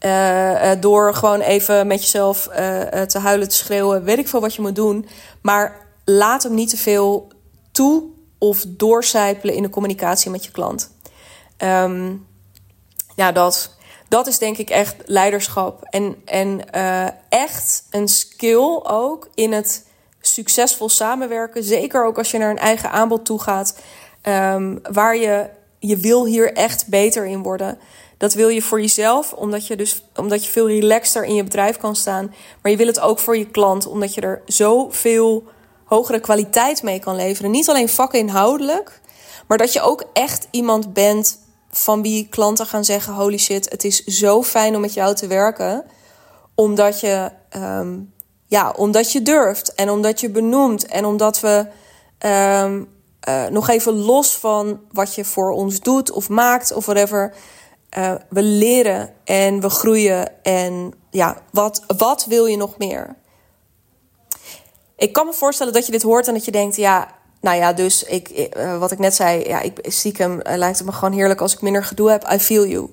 uh, 0.00 0.70
door 0.80 1.14
gewoon 1.14 1.40
even 1.40 1.86
met 1.86 2.00
jezelf 2.00 2.48
uh, 2.48 2.56
te 3.02 3.18
huilen, 3.18 3.48
te 3.48 3.54
schreeuwen. 3.54 4.04
Weet 4.04 4.18
ik 4.18 4.28
veel 4.28 4.40
wat 4.40 4.54
je 4.54 4.62
moet 4.62 4.74
doen. 4.74 5.08
Maar 5.40 5.86
laat 6.04 6.42
hem 6.42 6.54
niet 6.54 6.70
te 6.70 6.76
veel 6.76 7.28
toe 7.72 8.02
of 8.38 8.64
doorcijpelen 8.68 9.54
in 9.54 9.62
de 9.62 9.70
communicatie 9.70 10.30
met 10.30 10.44
je 10.44 10.50
klant. 10.50 10.90
Um, 11.58 12.26
ja, 13.16 13.32
dat 13.32 13.75
dat 14.08 14.26
is 14.26 14.38
denk 14.38 14.56
ik 14.58 14.70
echt 14.70 14.96
leiderschap. 15.04 15.82
En, 15.82 16.16
en 16.24 16.60
uh, 16.74 17.06
echt 17.28 17.84
een 17.90 18.08
skill 18.08 18.80
ook 18.82 19.28
in 19.34 19.52
het 19.52 19.86
succesvol 20.20 20.88
samenwerken. 20.88 21.64
Zeker 21.64 22.04
ook 22.04 22.18
als 22.18 22.30
je 22.30 22.38
naar 22.38 22.50
een 22.50 22.58
eigen 22.58 22.90
aanbod 22.90 23.24
toe 23.24 23.40
gaat. 23.40 23.78
Um, 24.22 24.80
waar 24.92 25.16
je, 25.16 25.48
je 25.78 25.96
wil 25.96 26.26
hier 26.26 26.52
echt 26.52 26.86
beter 26.86 27.26
in 27.26 27.42
worden. 27.42 27.78
Dat 28.18 28.34
wil 28.34 28.48
je 28.48 28.62
voor 28.62 28.80
jezelf, 28.80 29.32
omdat 29.32 29.66
je, 29.66 29.76
dus, 29.76 30.04
omdat 30.14 30.44
je 30.44 30.50
veel 30.50 30.68
relaxter 30.68 31.24
in 31.24 31.34
je 31.34 31.44
bedrijf 31.44 31.76
kan 31.76 31.96
staan. 31.96 32.34
Maar 32.62 32.70
je 32.70 32.78
wil 32.78 32.86
het 32.86 33.00
ook 33.00 33.18
voor 33.18 33.36
je 33.36 33.50
klant, 33.50 33.86
omdat 33.86 34.14
je 34.14 34.20
er 34.20 34.42
zoveel 34.46 35.44
hogere 35.84 36.20
kwaliteit 36.20 36.82
mee 36.82 36.98
kan 36.98 37.16
leveren. 37.16 37.50
Niet 37.50 37.68
alleen 37.68 37.88
vakinhoudelijk, 37.88 39.00
maar 39.46 39.58
dat 39.58 39.72
je 39.72 39.80
ook 39.80 40.04
echt 40.12 40.48
iemand 40.50 40.92
bent 40.92 41.38
van 41.78 42.02
wie 42.02 42.28
klanten 42.28 42.66
gaan 42.66 42.84
zeggen: 42.84 43.14
Holy 43.14 43.38
shit, 43.38 43.70
het 43.70 43.84
is 43.84 44.04
zo 44.04 44.42
fijn 44.42 44.74
om 44.74 44.80
met 44.80 44.94
jou 44.94 45.14
te 45.14 45.26
werken. 45.26 45.84
Omdat 46.54 47.00
je, 47.00 47.30
um, 47.56 48.12
ja, 48.46 48.70
omdat 48.70 49.12
je 49.12 49.22
durft 49.22 49.74
en 49.74 49.90
omdat 49.90 50.20
je 50.20 50.30
benoemt 50.30 50.86
en 50.86 51.04
omdat 51.04 51.40
we 51.40 51.66
um, 52.64 52.88
uh, 53.28 53.46
nog 53.46 53.68
even 53.68 53.92
los 53.94 54.36
van 54.36 54.80
wat 54.92 55.14
je 55.14 55.24
voor 55.24 55.50
ons 55.50 55.80
doet 55.80 56.10
of 56.10 56.28
maakt 56.28 56.72
of 56.72 56.84
whatever. 56.84 57.34
Uh, 57.98 58.14
we 58.28 58.42
leren 58.42 59.14
en 59.24 59.60
we 59.60 59.68
groeien. 59.68 60.42
En 60.42 60.92
ja, 61.10 61.36
wat, 61.50 61.84
wat 61.96 62.24
wil 62.24 62.46
je 62.46 62.56
nog 62.56 62.78
meer? 62.78 63.16
Ik 64.96 65.12
kan 65.12 65.26
me 65.26 65.32
voorstellen 65.32 65.72
dat 65.72 65.86
je 65.86 65.92
dit 65.92 66.02
hoort 66.02 66.28
en 66.28 66.34
dat 66.34 66.44
je 66.44 66.50
denkt: 66.50 66.76
ja, 66.76 67.15
nou 67.46 67.58
ja, 67.58 67.72
dus 67.72 68.02
ik, 68.02 68.28
eh, 68.28 68.78
wat 68.78 68.90
ik 68.90 68.98
net 68.98 69.14
zei, 69.14 69.48
ja, 69.48 69.60
ik, 69.60 69.78
stiekem 69.82 70.32
uh, 70.32 70.56
lijkt 70.56 70.78
het 70.78 70.86
me 70.86 70.92
gewoon 70.92 71.12
heerlijk 71.12 71.40
als 71.40 71.54
ik 71.54 71.60
minder 71.60 71.84
gedoe 71.84 72.10
heb. 72.10 72.30
I 72.32 72.38
feel 72.38 72.66
you. 72.66 72.90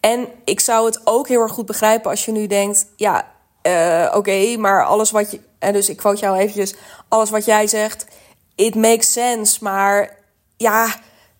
En 0.00 0.28
ik 0.44 0.60
zou 0.60 0.86
het 0.86 1.00
ook 1.04 1.28
heel 1.28 1.40
erg 1.40 1.52
goed 1.52 1.66
begrijpen 1.66 2.10
als 2.10 2.24
je 2.24 2.32
nu 2.32 2.46
denkt, 2.46 2.86
ja, 2.96 3.32
uh, 3.62 4.14
oké, 4.16 4.56
maar 4.56 4.84
alles 4.84 5.10
wat 5.10 5.30
je, 5.30 5.40
en 5.58 5.72
dus 5.72 5.88
ik 5.88 5.96
quote 5.96 6.20
jou 6.20 6.38
eventjes, 6.38 6.74
alles 7.08 7.30
wat 7.30 7.44
jij 7.44 7.66
zegt, 7.66 8.06
it 8.54 8.74
makes 8.74 9.12
sense, 9.12 9.58
maar 9.64 10.16
ja, 10.56 10.94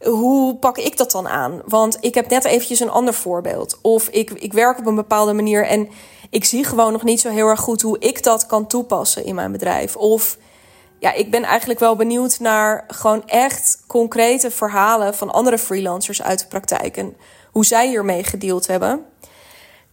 hoe 0.05 0.57
pak 0.57 0.79
ik 0.79 0.97
dat 0.97 1.11
dan 1.11 1.29
aan? 1.29 1.63
Want 1.65 1.99
ik 2.01 2.15
heb 2.15 2.29
net 2.29 2.45
eventjes 2.45 2.81
een 2.81 2.91
ander 2.91 3.15
voorbeeld. 3.15 3.79
Of 3.83 4.09
ik, 4.09 4.31
ik 4.31 4.53
werk 4.53 4.79
op 4.79 4.87
een 4.87 4.95
bepaalde 4.95 5.33
manier 5.33 5.67
en 5.67 5.89
ik 6.31 6.45
zie 6.45 6.65
gewoon 6.65 6.93
nog 6.93 7.03
niet 7.03 7.21
zo 7.21 7.29
heel 7.31 7.49
erg 7.49 7.61
goed 7.61 7.83
hoe 7.83 7.99
ik 7.99 8.23
dat 8.23 8.47
kan 8.47 8.67
toepassen 8.67 9.25
in 9.25 9.35
mijn 9.35 9.53
bedrijf. 9.53 9.97
Of 9.97 10.39
ja, 11.01 11.13
ik 11.13 11.31
ben 11.31 11.43
eigenlijk 11.43 11.81
wel 11.81 11.97
benieuwd 11.97 12.39
naar 12.39 12.85
gewoon 12.89 13.29
echt 13.29 13.83
concrete 13.87 14.51
verhalen 14.51 15.15
van 15.15 15.31
andere 15.31 15.59
freelancers 15.59 16.23
uit 16.23 16.39
de 16.39 16.47
praktijk 16.47 16.97
en 16.97 17.17
hoe 17.51 17.65
zij 17.65 17.89
hiermee 17.89 18.25
gedeeld 18.25 18.67
hebben. 18.67 19.05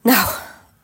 Nou, 0.02 0.28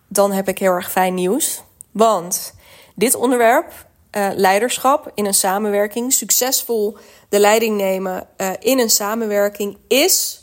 dan 0.07 0.31
heb 0.31 0.47
ik 0.47 0.57
heel 0.57 0.71
erg 0.71 0.91
fijn 0.91 1.13
nieuws. 1.13 1.63
Want 1.91 2.53
dit 2.95 3.15
onderwerp, 3.15 3.71
uh, 4.11 4.29
leiderschap 4.35 5.11
in 5.13 5.25
een 5.25 5.33
samenwerking, 5.33 6.13
succesvol 6.13 6.97
de 7.29 7.39
leiding 7.39 7.77
nemen 7.77 8.27
uh, 8.37 8.49
in 8.59 8.79
een 8.79 8.89
samenwerking, 8.89 9.77
is 9.87 10.41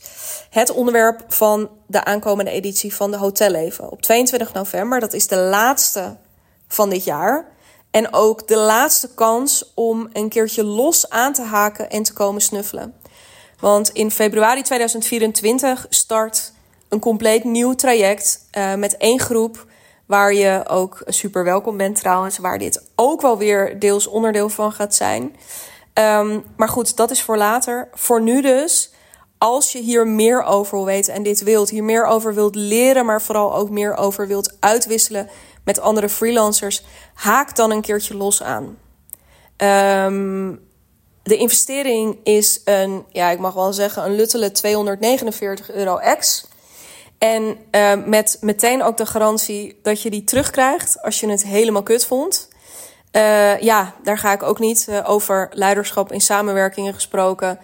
het 0.51 0.71
onderwerp 0.71 1.25
van 1.29 1.71
de 1.87 2.05
aankomende 2.05 2.51
editie 2.51 2.95
van 2.95 3.11
de 3.11 3.17
Hotelleven 3.17 3.91
op 3.91 4.03
22 4.03 4.53
november. 4.53 5.01
Dat 5.01 5.13
is 5.13 5.27
de 5.27 5.37
laatste 5.37 6.17
van 6.69 6.91
dit 6.91 7.05
jaar. 7.05 7.59
En 7.91 8.13
ook 8.13 8.49
de 8.49 8.57
laatste 8.57 9.15
kans 9.15 9.73
om 9.75 10.09
een 10.13 10.29
keertje 10.29 10.65
los 10.65 11.09
aan 11.09 11.33
te 11.33 11.43
haken 11.43 11.91
en 11.91 12.03
te 12.03 12.13
komen 12.13 12.41
snuffelen. 12.41 12.95
Want 13.61 13.89
in 13.89 14.11
februari 14.11 14.63
2024 14.63 15.87
start 15.89 16.53
een 16.89 17.01
compleet 17.01 17.45
nieuw 17.45 17.75
traject 17.75 18.47
uh, 18.59 18.75
met 18.75 18.97
één 18.97 19.21
groep. 19.21 19.67
Waar 20.07 20.35
je 20.35 20.63
ook 20.69 21.03
super 21.07 21.45
welkom 21.45 21.77
bent 21.77 21.97
trouwens. 21.97 22.39
Waar 22.39 22.59
dit 22.59 22.83
ook 22.95 23.21
wel 23.21 23.39
weer 23.39 23.79
deels 23.79 24.07
onderdeel 24.07 24.49
van 24.49 24.73
gaat 24.73 24.95
zijn. 24.95 25.37
Um, 25.95 26.45
maar 26.57 26.69
goed, 26.69 26.97
dat 26.97 27.11
is 27.11 27.23
voor 27.23 27.37
later. 27.37 27.89
Voor 27.93 28.23
nu 28.23 28.43
dus, 28.43 28.91
als 29.39 29.73
je 29.73 29.79
hier 29.79 30.07
meer 30.07 30.43
over 30.43 30.77
wil 30.77 30.85
weten 30.85 31.15
en 31.15 31.23
dit 31.23 31.43
wilt, 31.43 31.71
hier 31.71 31.85
meer 31.85 32.05
over 32.05 32.35
wilt 32.35 32.55
leren, 32.55 33.07
maar 33.07 33.23
vooral 33.23 33.55
ook 33.55 33.71
meer 33.71 33.97
over 33.97 34.27
wilt 34.27 34.57
uitwisselen 34.61 35.29
met 35.65 35.81
andere 35.81 36.09
freelancers, 36.09 36.83
haak 37.15 37.57
dan 37.57 37.71
een 37.71 37.81
keertje 37.81 38.17
los 38.17 38.43
aan. 38.43 38.79
Um, 39.57 40.69
de 41.23 41.37
investering 41.37 42.19
is 42.23 42.61
een, 42.65 43.05
ja, 43.11 43.31
ik 43.31 43.39
mag 43.39 43.55
wel 43.55 43.73
zeggen, 43.73 44.05
een 44.05 44.15
luttele 44.15 44.53
249 44.53 45.71
euro 45.71 45.97
ex. 45.97 46.49
En 47.19 47.59
uh, 47.73 47.93
met 48.07 48.39
meteen 48.41 48.83
ook 48.83 48.97
de 48.97 49.07
garantie 49.07 49.79
dat 49.83 50.03
je 50.03 50.11
die 50.11 50.25
terugkrijgt 50.25 51.03
als 51.03 51.21
je 51.21 51.29
het 51.29 51.45
helemaal 51.45 51.83
kut 51.83 52.07
vond. 52.07 52.49
Uh, 53.13 53.61
ja, 53.61 53.95
daar 54.03 54.19
ga 54.19 54.33
ik 54.33 54.43
ook 54.43 54.59
niet 54.59 54.87
uh, 54.89 55.11
over 55.11 55.49
leiderschap 55.53 56.13
in 56.13 56.21
samenwerkingen 56.21 56.95
gesproken. 56.95 57.59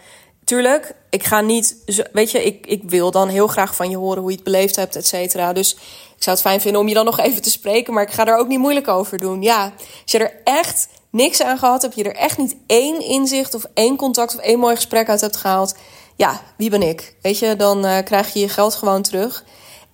Tuurlijk, 0.45 0.95
ik 1.11 1.25
ga 1.25 1.41
niet. 1.41 1.77
Weet 2.13 2.31
je, 2.31 2.45
ik, 2.45 2.67
ik 2.67 2.83
wil 2.91 3.11
dan 3.11 3.29
heel 3.29 3.47
graag 3.47 3.77
van 3.77 3.91
je 3.91 3.97
horen 3.97 4.21
hoe 4.21 4.31
je 4.31 4.37
het 4.37 4.45
beleefd 4.45 4.77
hebt, 4.77 4.97
et 4.97 5.07
cetera. 5.07 5.53
Dus 5.53 5.77
ik 6.16 6.22
zou 6.22 6.37
het 6.37 6.46
fijn 6.46 6.61
vinden 6.61 6.81
om 6.81 6.88
je 6.88 6.94
dan 6.94 7.05
nog 7.05 7.18
even 7.18 7.42
te 7.42 7.50
spreken. 7.50 7.94
Maar 7.94 8.02
ik 8.02 8.11
ga 8.11 8.26
er 8.26 8.37
ook 8.37 8.48
niet 8.48 8.59
moeilijk 8.59 8.88
over 8.88 9.18
doen. 9.18 9.42
Ja, 9.42 9.72
als 10.02 10.12
je 10.12 10.18
er 10.18 10.40
echt 10.44 10.88
niks 11.11 11.42
aan 11.42 11.59
gehad 11.59 11.83
hebt, 11.83 11.94
je 11.94 12.05
er 12.05 12.16
echt 12.16 12.38
niet 12.38 12.57
één 12.66 13.00
inzicht 13.00 13.55
of 13.55 13.64
één 13.74 13.96
contact 13.96 14.35
of 14.35 14.40
één 14.40 14.59
mooi 14.59 14.74
gesprek 14.74 15.09
uit 15.09 15.20
hebt 15.20 15.37
gehaald. 15.37 15.74
Ja, 16.16 16.40
wie 16.57 16.70
ben 16.70 16.83
ik? 16.83 17.14
Weet 17.22 17.38
je, 17.38 17.57
dan 17.57 17.87
uh, 17.87 17.98
krijg 18.05 18.33
je 18.33 18.40
je 18.40 18.48
geld 18.48 18.74
gewoon 18.74 19.02
terug. 19.02 19.44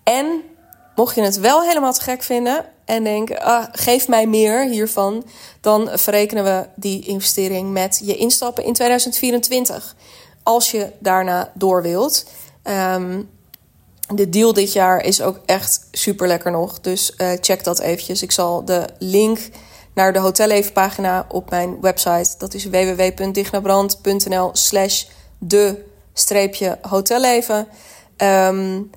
En 0.02 0.42
mocht 0.94 1.14
je 1.14 1.22
het 1.22 1.38
wel 1.38 1.62
helemaal 1.62 1.92
te 1.92 2.00
gek 2.00 2.22
vinden 2.22 2.64
en 2.84 3.04
denken, 3.04 3.42
ah, 3.42 3.64
geef 3.72 4.08
mij 4.08 4.26
meer 4.26 4.68
hiervan, 4.68 5.24
dan 5.60 5.90
verrekenen 5.92 6.44
we 6.44 6.66
die 6.74 7.06
investering 7.06 7.70
met 7.72 8.00
je 8.04 8.16
instappen 8.16 8.64
in 8.64 8.72
2024. 8.72 9.94
Als 10.42 10.70
je 10.70 10.92
daarna 10.98 11.52
door 11.54 11.82
wilt. 11.82 12.26
Um, 12.64 13.30
de 14.08 14.28
deal 14.28 14.52
dit 14.52 14.72
jaar 14.72 15.04
is 15.04 15.22
ook 15.22 15.40
echt 15.46 15.88
super 15.92 16.26
lekker 16.26 16.50
nog. 16.50 16.80
Dus 16.80 17.14
uh, 17.18 17.32
check 17.40 17.64
dat 17.64 17.80
eventjes. 17.80 18.22
Ik 18.22 18.32
zal 18.32 18.64
de 18.64 18.86
link 18.98 19.38
naar 19.94 20.12
de 20.12 20.18
hotellevenpagina 20.18 21.26
op 21.28 21.50
mijn 21.50 21.80
website. 21.80 22.34
Dat 22.38 22.54
is 22.54 22.64
www.dignabrand.nl 22.64 24.50
slash 24.52 25.04
de 25.38 25.84
streepje 26.12 26.78
hotelleven. 26.82 27.68
Um, 28.16 28.90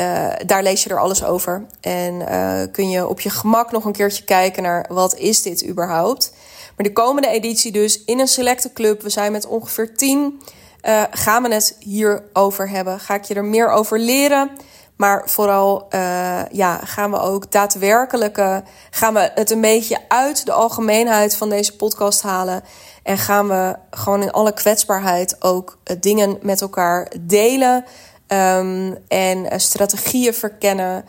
uh, 0.00 0.32
daar 0.46 0.62
lees 0.62 0.82
je 0.82 0.90
er 0.90 1.00
alles 1.00 1.24
over. 1.24 1.66
En 1.80 2.14
uh, 2.14 2.62
kun 2.72 2.90
je 2.90 3.08
op 3.08 3.20
je 3.20 3.30
gemak 3.30 3.72
nog 3.72 3.84
een 3.84 3.92
keertje 3.92 4.24
kijken 4.24 4.62
naar 4.62 4.86
wat 4.88 5.16
is 5.16 5.42
dit 5.42 5.66
überhaupt. 5.66 6.32
Maar 6.76 6.86
de 6.86 6.92
komende 6.92 7.28
editie 7.28 7.72
dus 7.72 8.04
in 8.04 8.20
een 8.20 8.28
selecte 8.28 8.72
club. 8.72 9.02
We 9.02 9.10
zijn 9.10 9.32
met 9.32 9.46
ongeveer 9.46 9.94
10. 9.96 10.40
Uh, 10.88 11.02
gaan 11.10 11.42
we 11.42 11.54
het 11.54 11.76
hierover 11.78 12.68
hebben? 12.68 13.00
Ga 13.00 13.14
ik 13.14 13.24
je 13.24 13.34
er 13.34 13.44
meer 13.44 13.68
over 13.68 13.98
leren? 13.98 14.50
Maar 14.96 15.22
vooral 15.28 15.86
uh, 15.94 16.40
ja, 16.50 16.80
gaan 16.84 17.10
we 17.10 17.18
ook 17.18 17.52
daadwerkelijk 17.52 18.62
gaan 18.90 19.14
we 19.14 19.30
het 19.34 19.50
een 19.50 19.60
beetje 19.60 19.98
uit 20.08 20.46
de 20.46 20.52
algemeenheid 20.52 21.36
van 21.36 21.48
deze 21.48 21.76
podcast 21.76 22.22
halen. 22.22 22.62
En 23.02 23.18
gaan 23.18 23.48
we 23.48 23.76
gewoon 23.90 24.22
in 24.22 24.32
alle 24.32 24.52
kwetsbaarheid 24.52 25.42
ook 25.42 25.78
dingen 26.00 26.38
met 26.42 26.60
elkaar 26.60 27.12
delen. 27.20 27.84
Um, 28.26 28.98
en 29.08 29.60
strategieën 29.60 30.34
verkennen. 30.34 31.04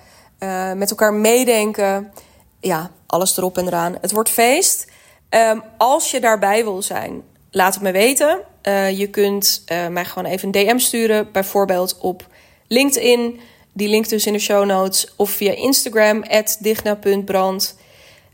Met 0.75 0.89
elkaar 0.89 1.13
meedenken. 1.13 2.11
Ja, 2.59 2.91
alles 3.07 3.37
erop 3.37 3.57
en 3.57 3.67
eraan. 3.67 3.97
Het 4.01 4.11
wordt 4.11 4.29
feest. 4.29 4.87
Um, 5.29 5.63
als 5.77 6.11
je 6.11 6.19
daarbij 6.19 6.63
wil 6.63 6.81
zijn, 6.81 7.23
laat 7.51 7.73
het 7.73 7.83
me 7.83 7.91
weten. 7.91 8.39
Uh, 8.63 8.99
je 8.99 9.07
kunt 9.07 9.63
uh, 9.71 9.87
mij 9.87 10.05
gewoon 10.05 10.31
even 10.31 10.45
een 10.45 10.65
DM 10.65 10.77
sturen. 10.77 11.31
Bijvoorbeeld 11.31 11.97
op 11.99 12.27
LinkedIn. 12.67 13.39
Die 13.73 13.87
link 13.87 14.09
dus 14.09 14.25
in 14.25 14.33
de 14.33 14.39
show 14.39 14.65
notes. 14.65 15.13
Of 15.15 15.29
via 15.29 15.53
Instagram, 15.53 16.23
digna.brand. 16.59 17.77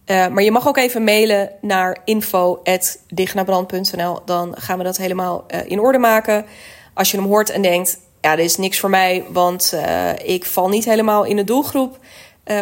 Uh, 0.06 0.28
maar 0.28 0.44
je 0.44 0.52
mag 0.52 0.68
ook 0.68 0.78
even 0.78 1.04
mailen 1.04 1.52
naar 1.62 1.98
info.dignabrand.nl. 2.06 4.20
Dan 4.26 4.56
gaan 4.58 4.78
we 4.78 4.84
dat 4.84 4.98
helemaal 4.98 5.46
in 5.66 5.80
orde 5.80 5.98
maken. 5.98 6.46
Als 6.94 7.12
je 7.12 7.18
hem 7.18 7.26
hoort 7.26 7.50
en 7.50 7.62
denkt 7.62 8.00
ja, 8.22 8.36
dit 8.36 8.46
is 8.46 8.58
niks 8.58 8.80
voor 8.80 8.90
mij, 8.90 9.24
want 9.30 9.74
ik 10.24 10.46
val 10.46 10.70
niet 10.70 10.86
helemaal 10.86 11.24
in 11.24 11.36
de 11.36 11.44
doelgroep. 11.44 12.00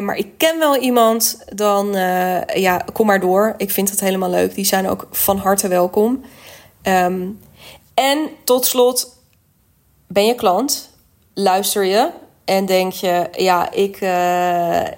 Maar 0.01 0.15
ik 0.15 0.27
ken 0.37 0.59
wel 0.59 0.77
iemand, 0.77 1.45
dan 1.53 1.91
ja, 2.53 2.85
kom 2.93 3.05
maar 3.05 3.19
door. 3.19 3.53
Ik 3.57 3.71
vind 3.71 3.89
het 3.89 3.99
helemaal 3.99 4.29
leuk. 4.29 4.55
Die 4.55 4.65
zijn 4.65 4.89
ook 4.89 5.07
van 5.11 5.37
harte 5.37 5.67
welkom. 5.67 6.23
Um, 6.83 7.39
en 7.95 8.29
tot 8.43 8.65
slot, 8.65 9.15
ben 10.07 10.25
je 10.25 10.35
klant? 10.35 10.89
Luister 11.33 11.85
je 11.85 12.09
en 12.45 12.65
denk 12.65 12.93
je, 12.93 13.27
ja, 13.31 13.71
ik, 13.71 13.99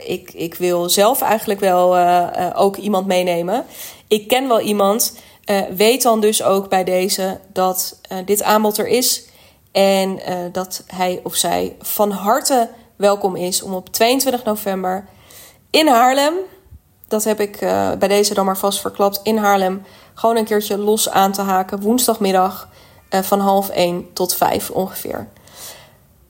ik, 0.08 0.34
ik 0.34 0.56
wil 0.56 0.90
zelf 0.90 1.22
eigenlijk 1.22 1.60
wel 1.60 1.98
ook 2.56 2.78
iemand 2.78 3.08
meenemen. 3.08 3.66
Ik 4.08 4.28
ken 4.28 4.48
wel 4.48 4.60
iemand. 4.60 5.18
weet 5.76 6.02
dan 6.02 6.20
dus 6.22 6.44
ook 6.44 6.70
bij 6.70 6.84
deze 6.84 7.40
dat 7.54 8.00
dit 8.26 8.44
aanbod 8.44 8.78
er 8.78 8.88
is. 8.88 9.26
En 9.72 10.20
dat 10.52 10.84
hij 10.88 11.20
of 11.24 11.36
zij 11.36 11.76
van 11.80 12.12
harte 12.12 12.70
welkom 12.96 13.36
is 13.36 13.62
om 13.62 13.74
op 13.74 13.90
22 13.90 14.44
november 14.44 15.08
in 15.70 15.88
Haarlem, 15.88 16.34
dat 17.08 17.24
heb 17.24 17.40
ik 17.40 17.60
bij 18.00 18.08
deze 18.08 18.34
dan 18.34 18.46
maar 18.46 18.58
vast 18.58 18.82
verklapt, 18.82 19.20
in 19.24 19.38
Haarlem 19.38 19.84
gewoon 20.14 20.36
een 20.36 20.46
keertje 20.46 20.78
los 20.78 21.10
aan 21.10 21.32
te 21.32 21.42
haken. 21.42 21.82
Woensdagmiddag 21.82 22.70
uh, 23.10 23.22
van 23.22 23.40
half 23.40 23.70
1 23.70 24.14
tot 24.14 24.36
5 24.36 24.70
ongeveer. 24.70 25.28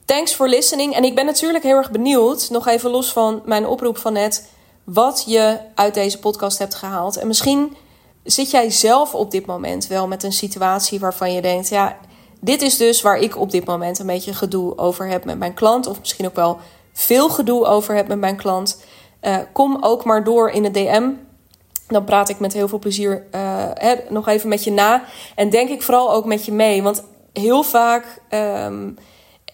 Thanks 0.06 0.34
for 0.34 0.50
listening. 0.50 0.94
En 0.94 1.04
ik 1.04 1.16
ben 1.16 1.26
natuurlijk 1.26 1.64
heel 1.64 1.76
erg 1.76 1.92
benieuwd, 1.92 2.50
nog 2.50 2.68
even 2.68 2.90
los 2.90 3.12
van 3.12 3.42
mijn 3.46 3.68
oproep 3.68 3.98
van 3.98 4.14
net, 4.14 4.50
wat 4.84 5.24
je 5.28 5.58
uit 5.76 5.94
deze 5.94 6.20
podcast 6.20 6.58
hebt 6.58 6.76
gehaald. 6.76 7.18
En 7.18 7.28
misschien 7.28 7.76
zit 8.24 8.52
jij 8.52 8.72
zelf 8.72 9.14
op 9.14 9.32
dit 9.32 9.46
moment 9.46 9.88
wel 9.88 10.08
met 10.08 10.24
een 10.24 10.34
situatie 10.34 11.00
waarvan 11.00 11.34
je 11.34 11.42
denkt, 11.42 11.70
ja, 11.70 11.98
dit 12.40 12.62
is 12.62 12.78
dus 12.78 13.02
waar 13.02 13.18
ik 13.18 13.38
op 13.38 13.52
dit 13.52 13.66
moment 13.66 14.00
een 14.00 14.06
beetje 14.06 14.34
gedoe 14.34 14.78
over 14.78 15.08
heb 15.08 15.26
met 15.26 15.38
mijn 15.38 15.54
klant. 15.54 15.88
Of 15.88 16.00
misschien 16.00 16.26
ook 16.26 16.36
wel 16.36 16.58
veel 16.94 17.30
gedoe 17.30 17.66
over 17.66 17.96
heb 17.96 18.08
met 18.08 18.20
mijn 18.20 18.36
klant. 18.36 18.82
Uh, 19.22 19.38
kom 19.54 19.78
ook 19.82 20.04
maar 20.04 20.24
door 20.24 20.50
in 20.50 20.64
de 20.64 20.72
DM. 20.72 21.10
Dan 21.88 22.04
praat 22.04 22.30
ik 22.30 22.40
met 22.40 22.54
heel 22.54 22.68
veel 22.68 22.80
plezier 22.80 23.24
uh, 23.36 23.42
hè, 23.74 23.96
nog 24.10 24.28
even 24.28 24.50
met 24.50 24.64
je 24.64 24.72
na. 24.72 25.04
En 25.36 25.50
denk 25.50 25.70
ik 25.70 25.82
vooral 25.82 26.14
ook 26.14 26.26
met 26.26 26.46
je 26.46 26.52
mee. 26.52 26.84
Want 26.84 27.04
heel 27.34 27.64
vaak 27.64 28.22
um, 28.30 28.98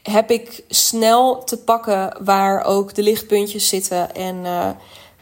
heb 0.03 0.31
ik 0.31 0.63
snel 0.67 1.43
te 1.43 1.57
pakken 1.57 2.17
waar 2.23 2.63
ook 2.63 2.93
de 2.93 3.03
lichtpuntjes 3.03 3.67
zitten. 3.67 4.15
En, 4.15 4.35
uh, 4.35 4.67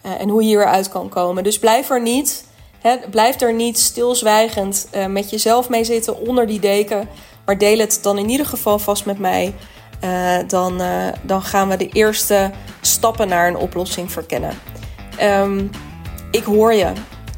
en 0.02 0.30
hoe 0.30 0.42
je 0.42 0.48
hieruit 0.48 0.90
kan 0.90 1.10
komen. 1.10 1.44
Dus 1.44 1.60
blijf 1.60 1.90
er 1.90 2.02
niet. 2.02 2.46
Hè, 2.80 2.98
blijf 3.10 3.42
er 3.42 3.54
niet 3.54 3.80
stilzwijgend 3.80 4.88
met 5.08 5.30
jezelf 5.30 5.70
mee 5.70 5.84
zitten 5.84 6.28
onder 6.28 6.48
die 6.48 6.60
deken. 6.60 7.10
Maar 7.46 7.58
deel 7.58 7.78
het 7.78 8.00
dan 8.02 8.18
in 8.18 8.30
ieder 8.30 8.46
geval 8.46 8.80
vast 8.80 9.06
met 9.06 9.20
mij. 9.20 9.54
Dan, 10.48 10.82
dan 11.22 11.42
gaan 11.42 11.70
we 11.70 11.78
de 11.78 11.90
eerste 11.90 12.52
stappen 12.82 13.28
naar 13.28 13.48
een 13.48 13.58
oplossing 13.58 14.12
verkennen. 14.12 14.60
Um, 15.22 15.70
ik 16.32 16.44
hoor 16.44 16.74
je. 16.74 16.92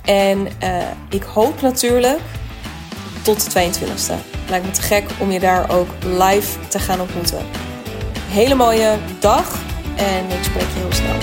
En 0.06 0.48
uh, 0.64 0.84
ik 1.10 1.24
hoop 1.24 1.62
natuurlijk 1.62 2.22
tot 3.22 3.54
de 3.54 3.72
22e. 3.72 4.14
Lijkt 4.50 4.66
me 4.66 4.72
te 4.72 4.82
gek 4.82 5.04
om 5.20 5.32
je 5.32 5.40
daar 5.40 5.70
ook 5.70 5.88
live 6.04 6.60
te 6.68 6.80
gaan 6.80 7.02
ontmoeten. 7.02 7.46
Hele 8.28 8.56
mooie 8.56 8.98
dag 9.20 9.60
en 9.96 10.26
ik 10.38 10.44
spreek 10.44 10.68
je 10.74 10.80
heel 10.80 10.94
snel. 10.94 11.23